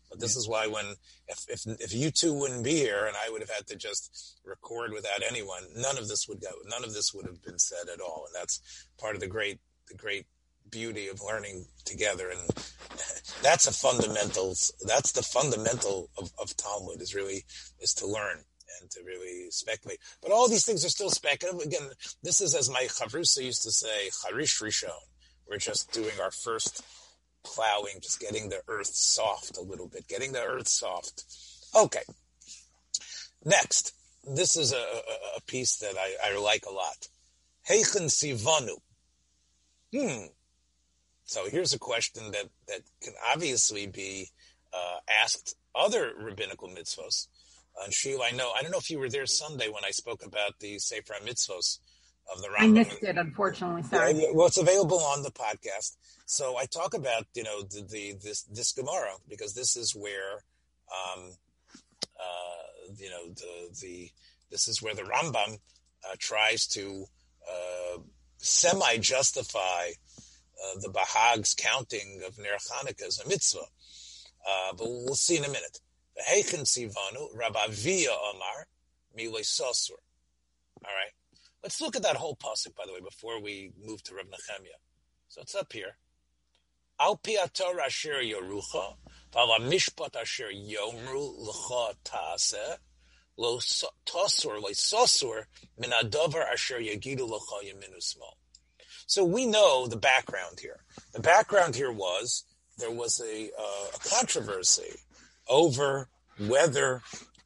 [0.09, 0.85] but this is why when
[1.27, 4.37] if, if if you two wouldn't be here and I would have had to just
[4.45, 6.49] record without anyone, none of this would go.
[6.65, 8.61] None of this would have been said at all, and that's
[8.99, 10.25] part of the great the great
[10.71, 12.29] beauty of learning together.
[12.29, 12.41] And
[13.41, 17.45] that's a fundamental that's the fundamental of, of talmud is really
[17.79, 18.39] is to learn
[18.81, 19.99] and to really speculate.
[20.21, 21.61] But all these things are still speculative.
[21.61, 21.89] Again
[22.23, 24.89] this is as my chavrusa used to say charish rishon.
[25.49, 26.83] We're just doing our first
[27.43, 31.23] plowing just getting the earth soft a little bit getting the earth soft.
[31.75, 32.03] Okay.
[33.45, 33.93] Next
[34.29, 37.07] this is a, a, a piece that I, I like a lot.
[37.69, 38.75] Heichen sivanu.
[39.95, 40.27] Hmm
[41.27, 44.29] so here's a question that, that can obviously be
[44.73, 47.27] uh, asked other rabbinical mitzvos.
[47.83, 50.25] And Sheila, I know, I don't know if you were there Sunday when I spoke
[50.25, 51.79] about the Sefer mitzvos
[52.33, 52.63] of the Rambam.
[52.63, 53.83] I missed it, unfortunately.
[53.83, 54.13] Sorry.
[54.13, 55.97] Yeah, well, it's available on the podcast.
[56.25, 60.43] So I talk about, you know, the, the this this Gemara because this is where,
[60.91, 61.31] um,
[62.19, 64.09] uh, you know, the the
[64.49, 65.59] this is where the Rambam
[66.03, 67.05] uh, tries to
[67.49, 67.99] uh,
[68.37, 69.91] semi justify
[70.63, 73.59] uh, the Bahag's counting of Ner Chanukah as a mitzvah.
[74.47, 75.79] Uh, but we'll see in a minute.
[76.29, 78.67] Heichen Sivanu, Rav Avia Omar,
[79.17, 79.99] Milei Sosur.
[80.85, 81.11] All right.
[81.63, 84.77] Let's look at that whole pasuk, by the way, before we move to Reb Nechemia.
[85.27, 85.97] So it's up here.
[86.99, 88.95] Al pi Torah asher yorucha,
[89.33, 92.77] val mishpat asher yomru l'cha taaseh,
[93.37, 95.45] lo tosur, lo sosur,
[95.77, 98.36] min asher yagidu l'cha yaminu small.
[99.07, 100.81] So we know the background here.
[101.13, 102.43] The background here was
[102.77, 104.99] there was a, uh, a controversy
[105.49, 107.01] over whether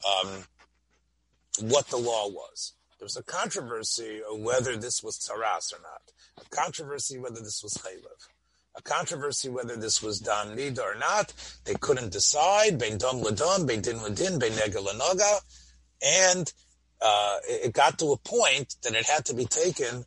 [0.06, 0.44] um,
[1.62, 2.74] what the law was.
[2.98, 6.02] There was a controversy of whether this was taras or not.
[6.44, 8.28] A controversy whether this was chaylev.
[8.76, 11.34] A controversy whether this was dan nida or not.
[11.66, 12.80] They couldn't decide.
[12.80, 15.42] Bein dom ladom, bein din ladin, bein nega
[16.04, 16.52] and
[17.02, 20.06] uh, it got to a point that it had to be taken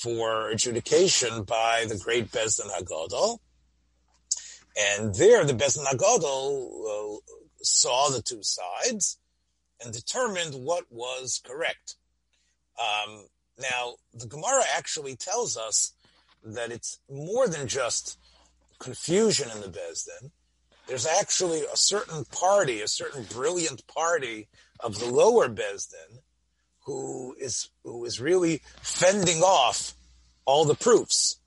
[0.00, 3.38] for adjudication by the great Bezdin Hagadol.
[4.78, 7.20] And there, the Bezdin Hagadol uh,
[7.62, 9.18] saw the two sides
[9.82, 11.96] and determined what was correct.
[12.78, 13.26] Um,
[13.58, 15.92] now, the Gemara actually tells us
[16.44, 18.18] that it's more than just
[18.78, 20.30] confusion in the Bezdin.
[20.86, 24.48] There's actually a certain party, a certain brilliant party
[24.80, 26.20] of the lower Bezdin
[26.86, 29.94] who is who is really fending off
[30.44, 31.40] all the proofs,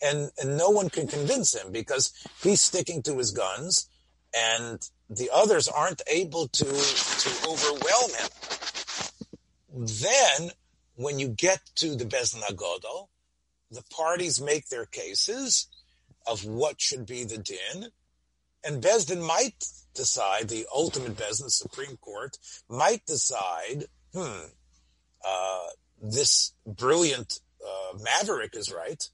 [0.00, 3.90] and and no one can convince him because he's sticking to his guns,
[4.34, 8.28] and the others aren't able to to overwhelm him.
[9.74, 10.50] Then,
[10.94, 13.08] when you get to the Agodol,
[13.70, 15.66] the parties make their cases
[16.26, 17.90] of what should be the din,
[18.64, 22.36] and Bezdin might decide, the ultimate Bezdin, Supreme Court,
[22.68, 24.46] might decide, hmm,
[25.26, 25.66] uh,
[26.02, 29.08] this brilliant uh, maverick is right,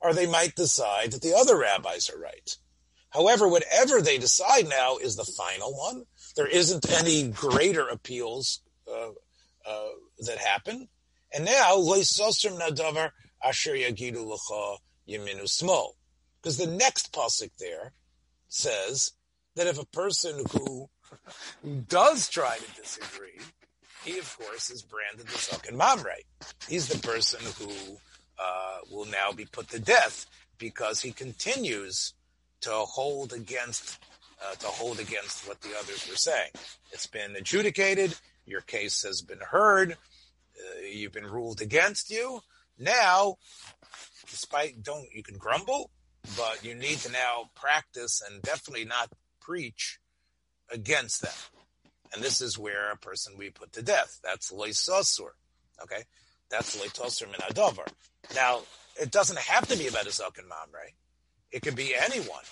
[0.00, 2.56] or they might decide that the other rabbis are right.
[3.10, 6.04] However, whatever they decide now is the final one.
[6.36, 9.10] There isn't any greater appeals uh,
[9.66, 9.88] uh,
[10.20, 10.88] that happen.
[11.32, 11.74] And now.
[16.40, 17.92] Because the next pasuk there
[18.48, 19.12] says
[19.56, 20.88] that if a person who
[21.88, 23.40] does try to disagree,
[24.04, 26.16] he of course is branded the Zaken Mamre.
[26.68, 27.98] He's the person who
[28.38, 30.26] uh, will now be put to death
[30.58, 32.14] because he continues
[32.62, 33.98] to hold against
[34.42, 36.50] uh, to hold against what the others were saying.
[36.92, 38.14] It's been adjudicated.
[38.46, 39.92] Your case has been heard.
[39.92, 42.40] Uh, you've been ruled against you.
[42.78, 43.36] Now,
[44.30, 45.90] despite don't you can grumble,
[46.36, 49.98] but you need to now practice and definitely not preach
[50.72, 51.59] against them.
[52.12, 54.20] And this is where a person we put to death.
[54.22, 55.30] That's loisosur.
[55.82, 56.02] Okay?
[56.50, 57.40] That's loitosur min.
[58.34, 58.62] Now,
[59.00, 60.90] it doesn't have to be about a Zokin Mamre.
[61.52, 62.44] It could be anyone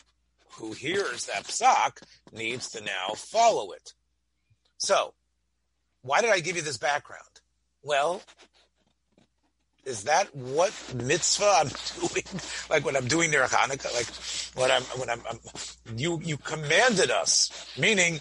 [0.53, 3.93] who hears that psak needs to now follow it.
[4.79, 5.15] So,
[6.03, 7.41] why did I give you this background?
[7.83, 8.23] Well,
[9.89, 11.69] is that what mitzvah I'm
[12.01, 12.25] doing?
[12.69, 14.07] like what I'm doing their Hanukkah, like
[14.55, 15.39] what I'm when I'm, I'm,
[15.97, 18.21] you you commanded us, meaning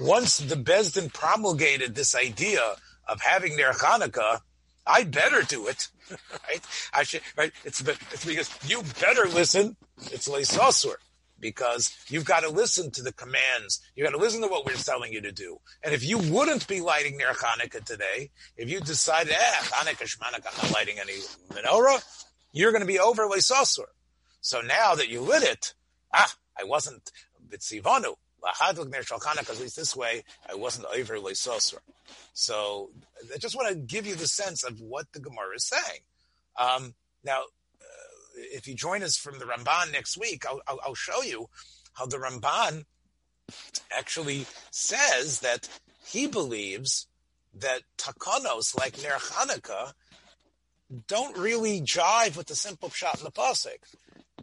[0.00, 2.62] once the Besdin promulgated this idea
[3.06, 4.40] of having their Hanukkah,
[4.86, 6.60] I better do it, right?
[6.92, 7.52] I should, right?
[7.64, 7.80] It's,
[8.12, 9.76] it's because you better listen.
[10.12, 10.96] It's leisasur
[11.38, 13.80] because you've got to listen to the commands.
[13.94, 15.58] You've got to listen to what we're telling you to do.
[15.82, 20.62] And if you wouldn't be lighting their Hanukkah today, if you decided, eh, Hanukkah, Shmanukkah,
[20.62, 21.18] I'm not lighting any
[21.50, 22.02] menorah,
[22.52, 23.86] you're going to be over leisasur.
[24.40, 25.74] So now that you lit it,
[26.14, 27.10] ah, I wasn't
[27.48, 28.14] bitzivanu,
[28.58, 31.78] at least this way, I wasn't over leisasur.
[32.32, 32.90] So
[33.34, 36.00] I just want to give you the sense of what the Gemara is saying.
[36.58, 36.94] Um,
[37.24, 37.42] now,
[38.36, 41.48] if you join us from the Ramban next week, I'll, I'll, I'll show you
[41.94, 42.84] how the Ramban
[43.96, 45.68] actually says that
[46.04, 47.06] he believes
[47.54, 49.92] that takanos like Ner Hanukkah
[51.06, 53.78] don't really jive with the simple pshat in the pasuk.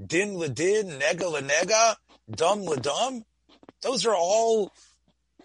[0.05, 1.95] Din ledin, nega lenega,
[2.29, 3.23] dum ledum.
[3.81, 4.71] Those are all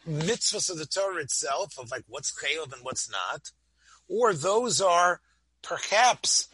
[0.08, 3.50] mitzvahs of the Torah itself, of like what's chayav and what's not,
[4.08, 5.20] or those are
[5.62, 6.48] perhaps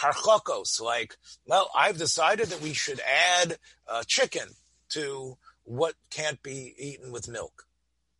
[0.00, 3.58] harchakos, like, well, I've decided that we should add
[3.88, 4.48] uh, chicken
[4.90, 7.64] to what can't be eaten with milk.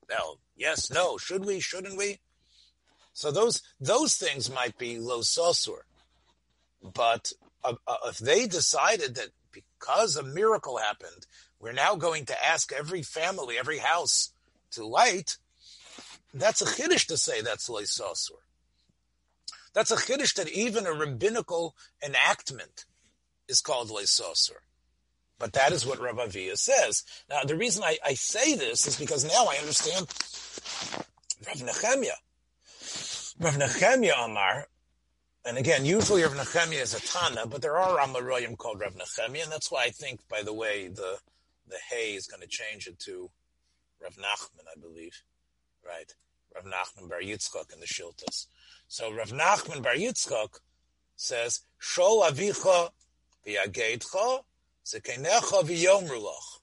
[0.08, 2.18] Now, yes, no, should we, shouldn't we?
[3.12, 5.80] So those those things might be lo sosur,
[6.82, 7.32] but
[7.64, 11.26] uh, uh, if they decided that because a miracle happened,
[11.58, 14.32] we're now going to ask every family, every house
[14.72, 15.36] to light,
[16.34, 18.38] that's a chiddush to say that's low leisasur.
[19.78, 22.84] That's a chiddush that even a rabbinical enactment
[23.46, 24.56] is called leisasur.
[25.38, 27.04] But that is what Rav Avia says.
[27.30, 30.08] Now, the reason I, I, say this is because now I understand
[31.46, 32.16] Rav Nechemia.
[33.38, 34.66] Rav Nechemia Amar,
[35.44, 39.44] and again, usually Rav Nechemia is a Tana, but there are Amaroyim called Rav Nechemia,
[39.44, 41.18] and that's why I think, by the way, the
[41.68, 43.30] the hay is going to change it to
[44.02, 45.22] Rav Nachman, I believe,
[45.86, 46.12] right?
[46.54, 48.46] Rav Nachman Bar Yitzchak in the Shiltas.
[48.88, 50.60] So Rav Nachman Bar Yitzchak
[51.16, 52.90] says, Shol avicha
[53.46, 54.44] v'yageitcha
[54.84, 56.60] zekenecha v'yomrulach.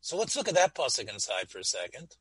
[0.00, 2.16] So let's look at that pasuk inside for a second.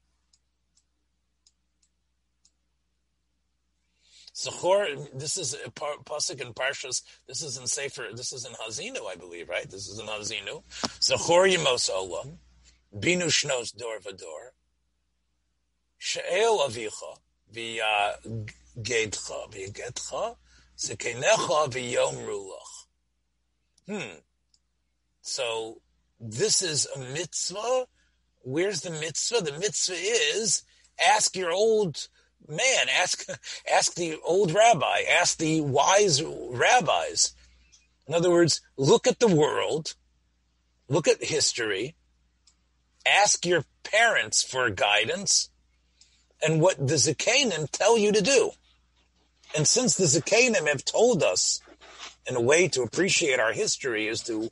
[4.36, 7.04] Zachor, this is a pasuk in Parshas.
[7.26, 8.08] This is in Sefer.
[8.14, 9.70] This is in Hazinu, I believe, right?
[9.70, 10.62] This is in Hazinu.
[11.00, 12.38] Zachor yimos olam.
[12.94, 14.52] Binu shnos dor v'dor.
[16.08, 17.18] She'el avicha
[17.52, 20.38] v'yagedcha v'yagedcha
[20.78, 22.74] zekenecha v'yom rulach.
[23.88, 24.20] Hmm.
[25.24, 25.82] So
[26.20, 27.88] this is a mitzvah.
[28.44, 29.42] Where's the mitzvah?
[29.42, 30.62] The mitzvah is
[31.04, 32.08] ask your old
[32.48, 33.26] man, ask
[33.74, 37.34] ask the old rabbi, ask the wise rabbis.
[38.08, 39.96] In other words, look at the world,
[40.88, 41.96] look at history,
[43.08, 45.50] ask your parents for guidance
[46.44, 48.52] and what the Zakanim tell you to do.
[49.56, 51.62] And since the Zakanim have told us
[52.28, 54.50] in a way to appreciate our history is to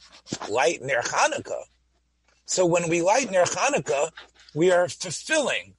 [0.50, 1.64] light Ner Hanukkah.
[2.46, 4.12] So when we light Ner Hanukkah,
[4.54, 5.74] we are fulfilling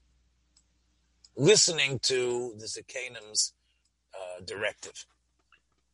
[1.37, 3.55] listening to the Zakanim's
[4.15, 5.07] uh, directive.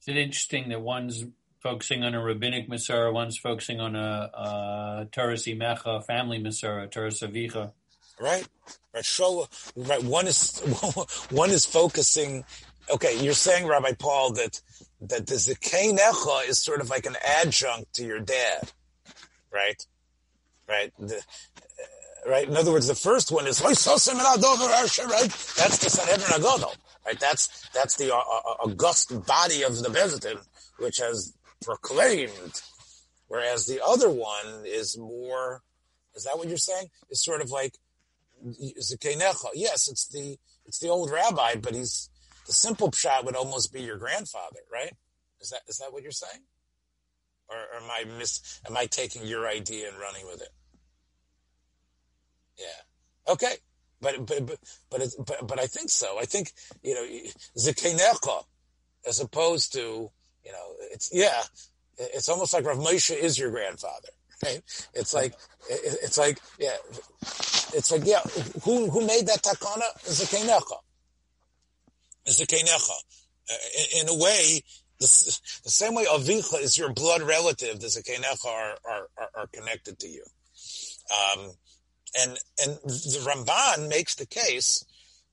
[0.00, 1.24] Is it interesting that one's
[1.62, 7.10] focusing on a rabbinic Masorah, one's focusing on a, a Torah Simecha, family Masorah, Torah
[7.10, 7.72] Savicha.
[8.20, 8.46] Right,
[8.92, 9.04] right.
[9.04, 10.02] Show, right.
[10.02, 10.58] One is
[11.30, 12.44] one is focusing
[12.90, 14.60] okay, you're saying, Rabbi Paul, that
[15.02, 18.70] that the Zikanecha is sort of like an adjunct to your dad,
[19.52, 19.84] right?
[20.68, 20.92] Right.
[20.98, 22.46] The, uh, right.
[22.46, 23.76] In other words, the first one is right.
[23.76, 23.98] That's the
[25.90, 26.74] Sanhedrin Agadol,
[27.06, 27.18] right?
[27.18, 30.38] That's that's the uh, uh, august body of the Bezdin,
[30.78, 31.32] which has
[31.64, 32.60] proclaimed,
[33.28, 35.62] whereas the other one is more.
[36.14, 36.88] Is that what you're saying?
[37.08, 37.74] It's sort of like
[38.46, 39.48] Zikanecha.
[39.54, 42.10] Yes, it's the it's the old rabbi, but he's
[42.46, 44.92] the simple pshat would almost be your grandfather, right?
[45.40, 46.42] Is that is that what you're saying?
[47.48, 50.50] Or, or am I mis am I taking your idea and running with it?
[52.58, 53.32] Yeah.
[53.32, 53.54] Okay.
[54.00, 54.58] But but but
[54.90, 56.18] but, but, but I think so.
[56.18, 57.06] I think you know
[57.58, 58.44] zikenecha,
[59.06, 60.10] as opposed to
[60.44, 61.42] you know it's yeah,
[61.98, 64.08] it's almost like Rav Moshe is your grandfather,
[64.44, 64.62] right?
[64.94, 65.34] It's like
[65.68, 66.76] it's like yeah,
[67.74, 68.20] it's like yeah,
[68.64, 69.84] who who made that takana?
[70.04, 70.76] Zikenecha.
[72.26, 72.90] Zikenecha.
[73.50, 74.60] Uh, in, in a way,
[75.00, 75.06] the,
[75.64, 79.98] the same way Avicha is your blood relative, the Zikenecha are, are, are, are connected
[79.98, 80.22] to you.
[81.10, 81.50] Um,
[82.20, 84.84] and and the Ramban makes the case.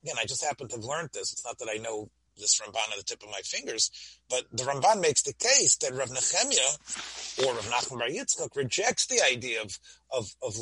[0.04, 1.34] Again, I just happen to have learned this.
[1.34, 3.92] It's not that I know this Ramban at the tip of my fingers,
[4.30, 9.08] but the Ramban makes the case that Rav Nechemia or Rav Nachman Bar Yitzchak rejects
[9.08, 9.80] the idea of
[10.12, 10.56] of of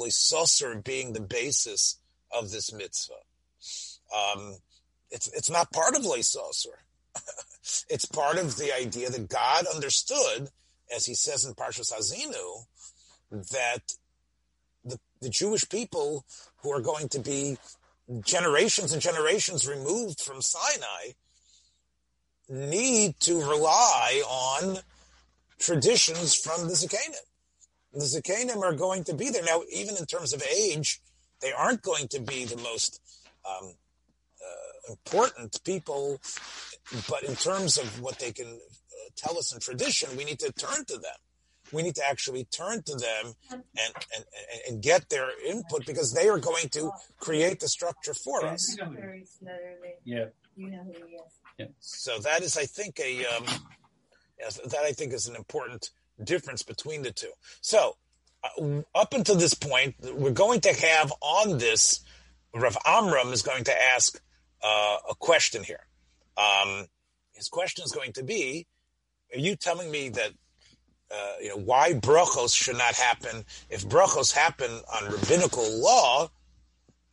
[0.83, 1.99] being the basis
[2.31, 3.13] of this mitzvah.
[4.15, 4.57] Um,
[5.11, 6.77] it's it's not part of Leisoser.
[7.89, 10.49] it's part of the idea that God understood,
[10.93, 12.65] as He says in Parshas Haazinu,
[13.51, 13.93] that
[14.83, 16.25] the, the Jewish people
[16.57, 17.57] who are going to be
[18.23, 21.13] generations and generations removed from Sinai
[22.49, 24.77] need to rely on
[25.59, 27.15] traditions from the Zakanim.
[27.93, 29.43] The Zakanim are going to be there.
[29.43, 31.01] Now, even in terms of age,
[31.41, 33.01] they aren't going to be the most
[33.47, 33.73] um,
[34.41, 36.19] uh, important people,
[37.09, 40.51] but in terms of what they can uh, tell us in tradition, we need to
[40.51, 41.15] turn to them
[41.71, 43.63] we need to actually turn to them and,
[44.15, 44.25] and,
[44.67, 48.77] and get their input because they are going to create the structure for us.
[50.03, 50.25] Yeah.
[51.79, 53.45] So that is, I think, a um,
[54.65, 55.91] that I think is an important
[56.23, 57.31] difference between the two.
[57.61, 57.95] So
[58.43, 62.01] uh, up until this point, we're going to have on this.
[62.53, 64.21] Rav Amram is going to ask
[64.63, 65.85] uh, a question here.
[66.37, 66.87] Um,
[67.33, 68.67] his question is going to be:
[69.33, 70.31] Are you telling me that
[71.11, 73.45] uh, you know, why brachos should not happen.
[73.69, 76.29] If brachos happen on rabbinical law,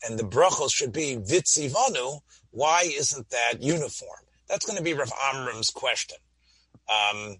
[0.06, 4.20] and the brachos should be vitzivanu, why isn't that uniform?
[4.52, 6.18] That's going to be Rav Amram's question.
[6.90, 7.36] Um,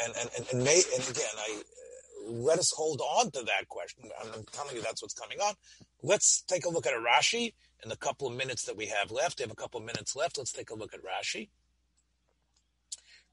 [0.00, 3.68] and, and, and, and, may, and again, I, uh, let us hold on to that
[3.68, 4.04] question.
[4.22, 5.54] I'm, telling you that's what's coming on.
[6.00, 9.10] Let's take a look at a Rashi in the couple of minutes that we have
[9.10, 9.40] left.
[9.40, 10.38] We have a couple of minutes left.
[10.38, 11.48] Let's take a look at Rashi.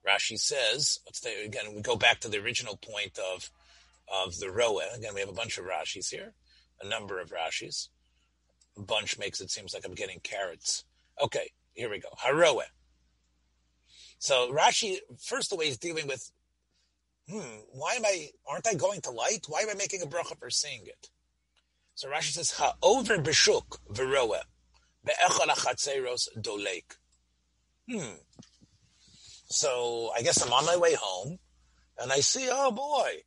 [0.04, 3.52] Rashi says, let's say, again, we go back to the original point of,
[4.12, 4.82] of the Roa.
[4.96, 6.34] Again, we have a bunch of Rashis here,
[6.82, 7.86] a number of Rashis.
[8.76, 10.82] A bunch makes it seems like I'm getting carrots.
[11.22, 12.08] Okay, here we go.
[12.18, 12.62] Haroe.
[14.18, 16.30] So Rashi, first the way he's dealing with,
[17.28, 19.46] hmm, why am I, aren't I going to light?
[19.48, 21.08] Why am I making a bracha for seeing it?
[21.94, 24.40] So Rashi says, ha over b'shuk v'roe,
[25.04, 26.96] be'echad achatzeros dolek.
[27.90, 28.16] Hmm,
[29.48, 31.38] so I guess I'm on my way home,
[31.98, 33.22] and I see, oh boy,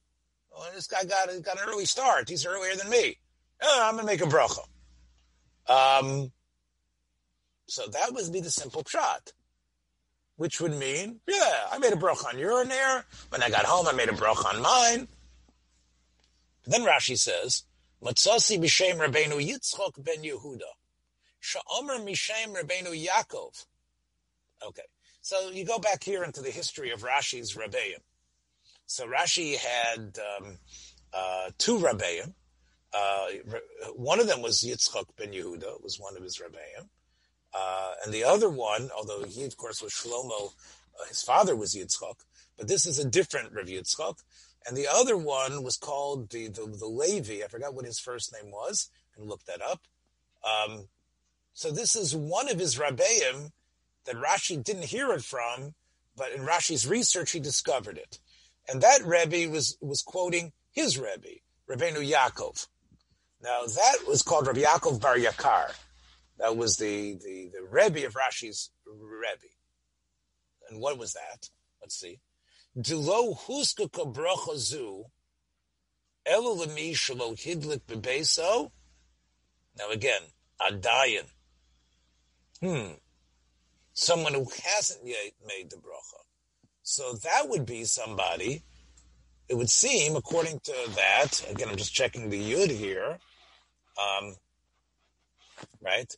[0.52, 2.30] well, this guy got got an early start.
[2.30, 3.18] He's earlier than me.
[3.62, 4.66] Oh, I'm gonna make a bracha.
[5.68, 6.32] Um,
[7.68, 9.32] so that would be the simple pshat,
[10.40, 13.04] which would mean, yeah, I made a bracha on your there.
[13.28, 15.10] When I got home, I made a bracha on mine.
[16.66, 17.64] Then Rashi says,
[18.02, 20.72] Matzasi b'shem Rabbeinu Yitzchok ben Yehuda,
[21.42, 23.66] Sha'omer mishem Rabbeinu Yaakov.
[24.66, 24.84] Okay,
[25.20, 28.00] so you go back here into the history of Rashi's Rabbeim.
[28.86, 30.58] So Rashi had um,
[31.14, 32.34] uh, two Rabbeim.
[32.94, 33.26] Uh,
[33.94, 36.88] one of them was Yitzchak ben Yehuda, was one of his Rabbeim.
[37.54, 40.52] Uh, and the other one, although he, of course, was Shlomo,
[41.00, 42.16] uh, his father was Yitzchak,
[42.58, 44.20] but this is a different Rav Yitzchak.
[44.68, 47.44] And the other one was called the, the, the Levi.
[47.44, 48.90] I forgot what his first name was.
[49.14, 49.82] I can look that up.
[50.44, 50.88] Um,
[51.54, 53.52] so this is one of his Rabbeim
[54.06, 55.74] that Rashi didn't hear it from,
[56.16, 58.20] but in Rashi's research he discovered it.
[58.68, 61.40] And that Rebbe was, was quoting his Rebbe,
[61.70, 62.68] Rabbeinu Yaakov.
[63.42, 65.74] Now that was called Rabbi Yaakov Bar Yakar.
[66.40, 69.54] That was the, the, the Rebbe of Rashi's Rebbe.
[70.70, 71.50] And what was that?
[71.82, 72.20] Let's see.
[72.78, 73.90] Dilo huska
[76.26, 78.72] elu lemi shalo hidlik bebeso.
[79.78, 80.22] Now again,
[80.62, 81.26] adayin.
[82.62, 82.94] Hmm.
[83.94, 86.22] someone who hasn't yet made the bracha.
[86.84, 88.64] So that would be somebody.
[89.48, 93.18] It would seem, according to that, again, I'm just checking the yud here.
[93.98, 94.36] Um,
[95.82, 96.14] right?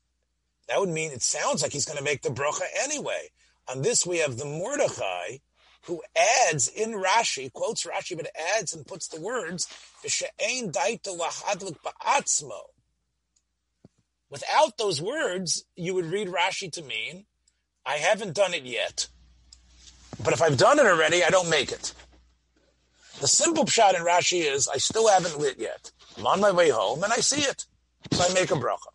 [0.71, 3.27] That would mean it sounds like he's going to make the bracha anyway.
[3.67, 5.39] On this, we have the Mordechai
[5.85, 6.01] who
[6.47, 9.67] adds in Rashi, quotes Rashi, but adds and puts the words,
[14.29, 17.25] Without those words, you would read Rashi to mean,
[17.85, 19.07] I haven't done it yet.
[20.23, 21.93] But if I've done it already, I don't make it.
[23.19, 25.91] The simple pshat in Rashi is, I still haven't lit yet.
[26.17, 27.65] I'm on my way home and I see it.
[28.11, 28.90] So I make a bracha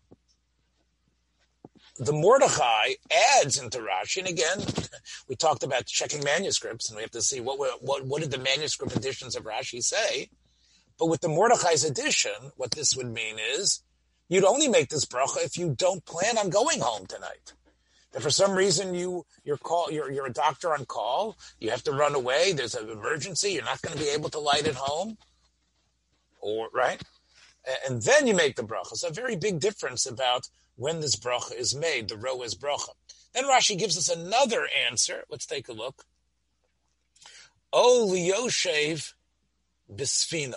[1.99, 2.93] the Mordechai
[3.39, 4.59] adds into Rashi, and again,
[5.27, 8.37] we talked about checking manuscripts, and we have to see what what what did the
[8.37, 10.29] manuscript editions of Rashi say.
[10.99, 13.83] But with the Mordechai's edition, what this would mean is
[14.29, 17.53] you'd only make this bracha if you don't plan on going home tonight.
[18.11, 21.83] That for some reason you you're call you're you're a doctor on call, you have
[21.83, 22.53] to run away.
[22.53, 23.51] There's an emergency.
[23.51, 25.17] You're not going to be able to light at home,
[26.39, 27.01] or right,
[27.87, 28.93] and then you make the bracha.
[28.93, 30.47] It's a very big difference about
[30.77, 32.89] when this bracha is made, the roes bracha.
[33.33, 35.23] Then Rashi gives us another answer.
[35.29, 36.05] Let's take a look.
[37.73, 39.13] O liyoshev
[39.93, 40.55] bisfina.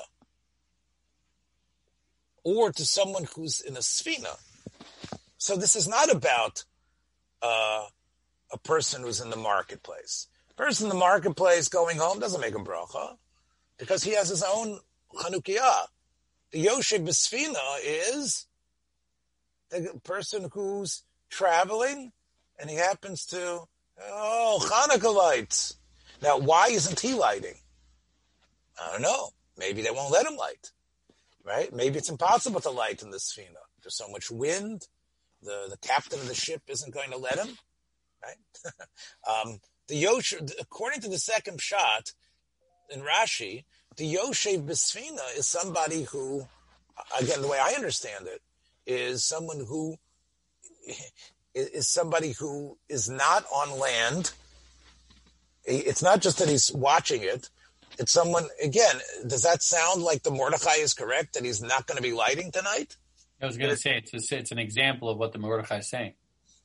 [2.45, 4.39] Or to someone who's in a sfina.
[5.39, 6.65] So this is not about
[7.43, 7.87] uh,
[8.53, 10.29] a person who's in the marketplace.
[10.57, 13.17] Person in the marketplace going home doesn't make a bracha
[13.79, 14.79] because he has his own
[15.15, 15.87] Chanukiah.
[16.53, 18.47] The Yoshev Bisfina is
[19.71, 22.13] the person who's traveling
[22.59, 23.63] and he happens to,
[24.03, 25.77] oh, Hanukkah lights.
[26.23, 27.55] Now, why isn't he lighting?
[28.81, 29.31] I don't know.
[29.59, 30.71] Maybe they won't let him light,
[31.45, 31.73] right?
[31.73, 33.63] Maybe it's impossible to light in the Sfina.
[33.83, 34.89] There's so much wind.
[35.43, 37.57] The, the captain of the ship isn't going to let him,
[38.23, 38.73] right?
[39.47, 42.13] um, the Yosh, according to the second pshat
[42.91, 43.65] in Rashi,
[43.97, 46.47] the Yoshev Bisfina is somebody who,
[47.21, 48.41] again, the way I understand it,
[48.91, 49.97] is someone who
[51.55, 54.33] is somebody who is not on land.
[55.65, 57.49] It's not just that he's watching it.
[57.99, 61.97] It's someone, again, does that sound like the Mordechai is correct that he's not going
[61.97, 62.97] to be lighting tonight?
[63.41, 65.89] I was going to say, it's, a, it's an example of what the Mordechai is
[65.89, 66.15] saying.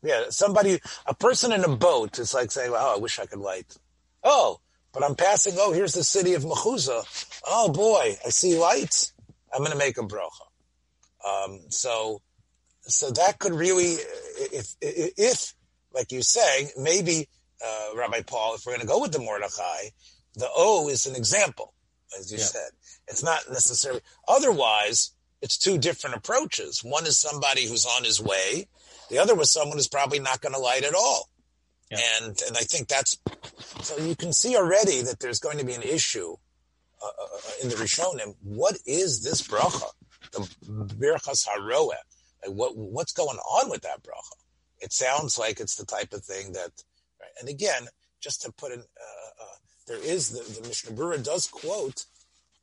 [0.01, 3.39] Yeah, somebody, a person in a boat is like saying, oh, I wish I could
[3.39, 3.75] light.
[4.23, 4.59] Oh,
[4.93, 7.41] but I'm passing, oh, here's the city of Mechuzah.
[7.45, 9.13] Oh boy, I see lights.
[9.53, 10.44] I'm going to make a brocha.
[11.25, 12.21] Um, so,
[12.81, 13.95] so that could really,
[14.51, 15.53] if, if,
[15.93, 17.27] like you say, maybe,
[17.65, 19.89] uh, Rabbi Paul, if we're going to go with the Mordechai,
[20.35, 21.73] the O is an example,
[22.17, 22.69] as you said.
[23.07, 25.11] It's not necessarily, otherwise,
[25.41, 26.83] it's two different approaches.
[26.83, 28.67] One is somebody who's on his way.
[29.09, 31.29] The other was someone who's probably not going to light at all.
[31.91, 31.99] Yeah.
[32.21, 33.17] And, and I think that's,
[33.81, 36.35] so you can see already that there's going to be an issue
[37.03, 38.35] uh, uh in the Rishonim.
[38.41, 39.83] What is this bracha?
[40.35, 41.95] The Birchas Haroeh.
[42.45, 44.35] Like what what's going on with that bracha?
[44.79, 46.71] It sounds like it's the type of thing that,
[47.19, 47.31] right?
[47.39, 47.87] and again,
[48.19, 49.55] just to put in, uh, uh,
[49.87, 52.05] there is the, the Mishnah Berurah does quote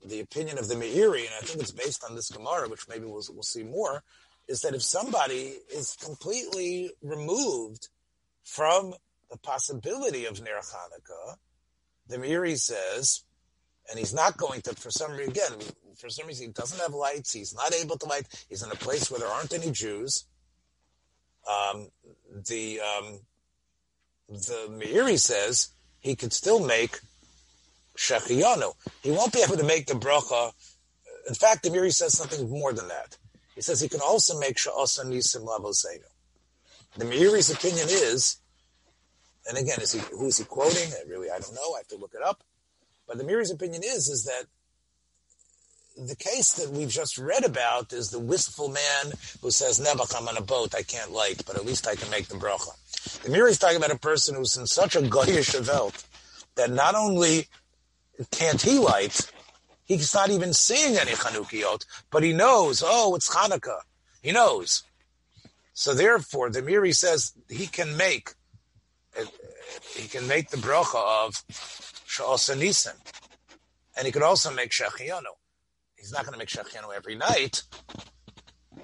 [0.04, 3.04] the opinion of the Meiri, and I think it's based on this Gemara, which maybe
[3.04, 4.02] we'll, we'll see more,
[4.48, 7.88] is that if somebody is completely removed
[8.44, 8.94] from
[9.30, 11.36] the possibility of Ner Hanukkah,
[12.08, 13.22] the Meiri says,
[13.90, 15.52] and he's not going to, for some reason, again,
[15.96, 18.76] for some reason he doesn't have lights, he's not able to light, he's in a
[18.76, 20.24] place where there aren't any Jews.
[21.48, 21.88] Um,
[22.48, 23.18] the um,
[24.28, 25.70] the Meiri says
[26.00, 27.00] he could still make
[27.96, 28.72] Shechiyanu.
[29.02, 30.52] He won't be able to make the bracha.
[31.28, 33.16] In fact, the Meiri says something more than that.
[33.54, 36.04] He says he can also make Sha'asa Nisim Lavosenu.
[36.96, 38.38] The Meiri's opinion is,
[39.48, 40.92] and again, is he, who is he quoting?
[40.92, 41.74] I really, I don't know.
[41.74, 42.42] I have to look it up.
[43.12, 44.44] But the Meiri's opinion is, is that
[46.02, 50.28] the case that we've just read about is the wistful man who says, Nebuch, I'm
[50.28, 52.70] on a boat, I can't light, but at least I can make the bracha.
[53.22, 56.06] The Meiri is talking about a person who's in such a goyish evelt
[56.54, 57.48] that not only
[58.30, 59.30] can't he light,
[59.84, 63.80] he's not even seeing any Chanukiot, but he knows, oh, it's Hanukkah.
[64.22, 64.84] He knows.
[65.74, 68.30] So therefore, the Meiri says he can make,
[69.94, 71.44] he can make the bracha of
[72.12, 72.96] Sha'asa Nisim.
[73.96, 75.34] And he could also make Shechiyanu
[76.02, 77.62] he's not going to make shachenu every night.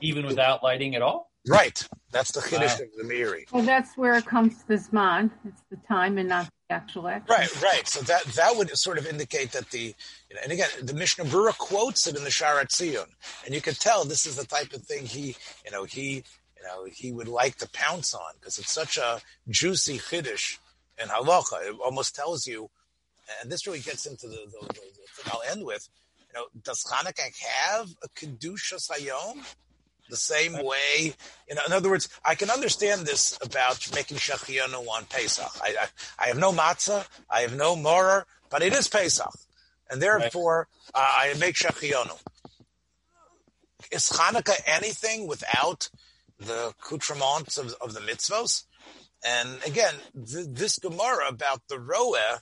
[0.00, 1.30] Even without lighting at all?
[1.46, 1.86] Right.
[2.12, 2.86] That's the chiddush wow.
[2.86, 3.52] of the Meiri.
[3.52, 5.30] Well, that's where it comes to this man.
[5.44, 7.26] It's the time and not the actual action.
[7.28, 7.88] Right, right.
[7.88, 9.94] So that that would sort of indicate that the,
[10.30, 13.06] you know, and again, the Mishnah Berurah quotes it in the Sha'ar HaTziyun,
[13.44, 16.22] and you can tell this is the type of thing he, you know, he
[16.56, 20.58] you know, he would like to pounce on because it's such a juicy chiddush
[21.00, 21.68] in halacha.
[21.68, 22.68] It almost tells you,
[23.40, 25.88] and this really gets into the, the, the, the thing I'll end with.
[26.28, 29.44] You know, does Hanukkah have a kedusha sayom?
[30.10, 31.12] The same way,
[31.48, 35.50] you know, in other words, I can understand this about making shachiyanu on Pesach.
[35.62, 39.30] I, I, I, have no matzah, I have no maror, but it is Pesach,
[39.90, 42.18] and therefore uh, I make shachiyanu.
[43.92, 45.90] Is Hanukkah anything without
[46.40, 48.64] the accoutrements of, of the mitzvos?
[49.22, 52.40] And again, th- this Gemara about the Roeh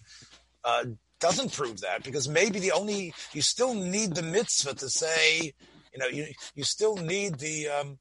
[0.66, 0.84] uh,
[1.20, 5.52] doesn't prove that because maybe the only you still need the mitzvah to say,
[5.92, 7.98] you know, you you still need the um,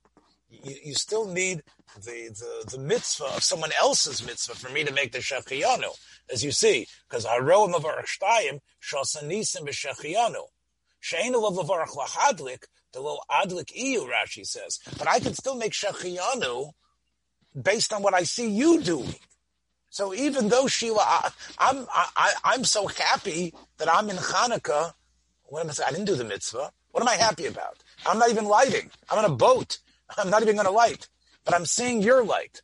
[0.49, 1.61] you, you still need
[2.03, 5.91] the, the the mitzvah of someone else's mitzvah for me to make the shechiyanu,
[6.32, 10.41] as you see, because haroim of arshtayim shasanisim b'shechiyanu.
[11.01, 14.80] Sheinu of lavarach lahadlik, the little adlik iyu, Rashi says.
[14.97, 16.72] But I can still make shechiyanu
[17.61, 19.16] based on what I see you doing.
[19.95, 24.91] So even though Sheila, I, I'm I, I'm so happy that I'm in Hanukkah.
[25.45, 25.87] What am I saying?
[25.87, 26.69] I didn't do the mitzvah.
[26.91, 27.77] What am I happy about?
[28.05, 28.91] I'm not even lighting.
[29.09, 29.77] I'm on a boat.
[30.17, 31.07] I'm not even going to light,
[31.45, 32.61] but I'm seeing your light.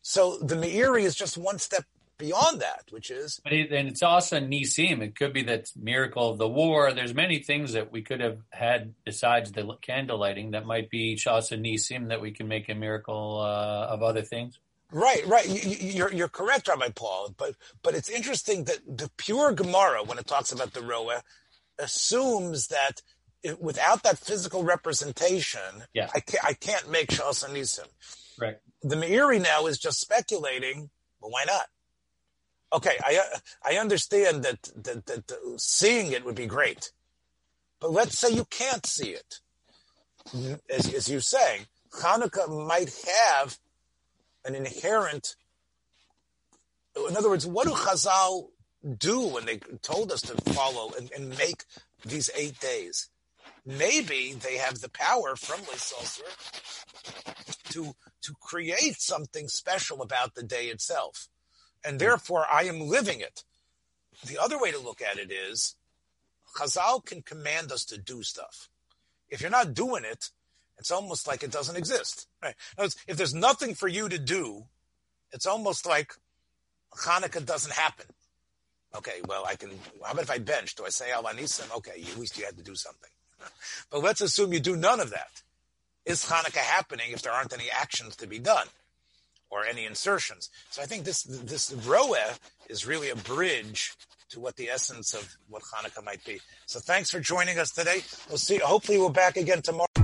[0.00, 1.84] So the Meiri is just one step
[2.16, 3.42] beyond that, which is.
[3.44, 5.02] But it, and it's also Nisim.
[5.02, 6.94] It could be that miracle of the war.
[6.94, 11.16] There's many things that we could have had besides the candle lighting that might be
[11.16, 14.58] Shasa Nisim that we can make a miracle uh, of other things.
[14.92, 15.48] Right, right.
[15.48, 17.34] You, are you're correct, Rabbi Paul.
[17.36, 21.22] But but it's interesting that the pure Gemara, when it talks about the Roa,
[21.78, 23.02] assumes that
[23.42, 26.10] it, without that physical representation, yeah.
[26.14, 27.88] I can't I can't make Shasa Nisim.
[28.38, 28.56] Right.
[28.82, 30.90] The Meiri now is just speculating.
[31.20, 31.66] Well, why not?
[32.74, 33.20] okay, I
[33.64, 36.90] I understand that, that, that, that seeing it would be great,
[37.80, 39.40] but let's say you can't see it.
[40.70, 41.66] As, as you're saying,
[42.00, 42.90] Hanukkah might
[43.38, 43.58] have
[44.44, 45.36] an inherent.
[47.08, 48.48] In other words, what do Chazal
[48.98, 51.64] do when they told us to follow and, and make
[52.04, 53.08] these eight days?
[53.66, 56.28] Maybe they have the power from Lysolser
[57.72, 61.28] to to create something special about the day itself
[61.84, 63.44] and therefore I am living it.
[64.26, 65.76] The other way to look at it is
[66.56, 68.68] Chazal can command us to do stuff.
[69.28, 70.30] If you're not doing it,
[70.78, 72.26] it's almost like it doesn't exist.
[72.42, 72.54] Right?
[72.78, 74.64] Words, if there's nothing for you to do,
[75.32, 76.14] it's almost like
[77.04, 78.06] Hanukkah doesn't happen.
[78.96, 79.70] Okay, well, I can.
[80.04, 80.76] How about if I bench?
[80.76, 81.76] Do I say Al HaNisim?
[81.78, 83.10] Okay, at least you had to do something.
[83.90, 85.42] but let's assume you do none of that.
[86.04, 88.68] Is Hanukkah happening if there aren't any actions to be done?
[89.54, 90.50] or any insertions.
[90.70, 93.94] So I think this this roeh is really a bridge
[94.30, 96.40] to what the essence of what Hanukkah might be.
[96.66, 98.02] So thanks for joining us today.
[98.28, 98.58] We'll see.
[98.58, 100.03] Hopefully, we're back again tomorrow.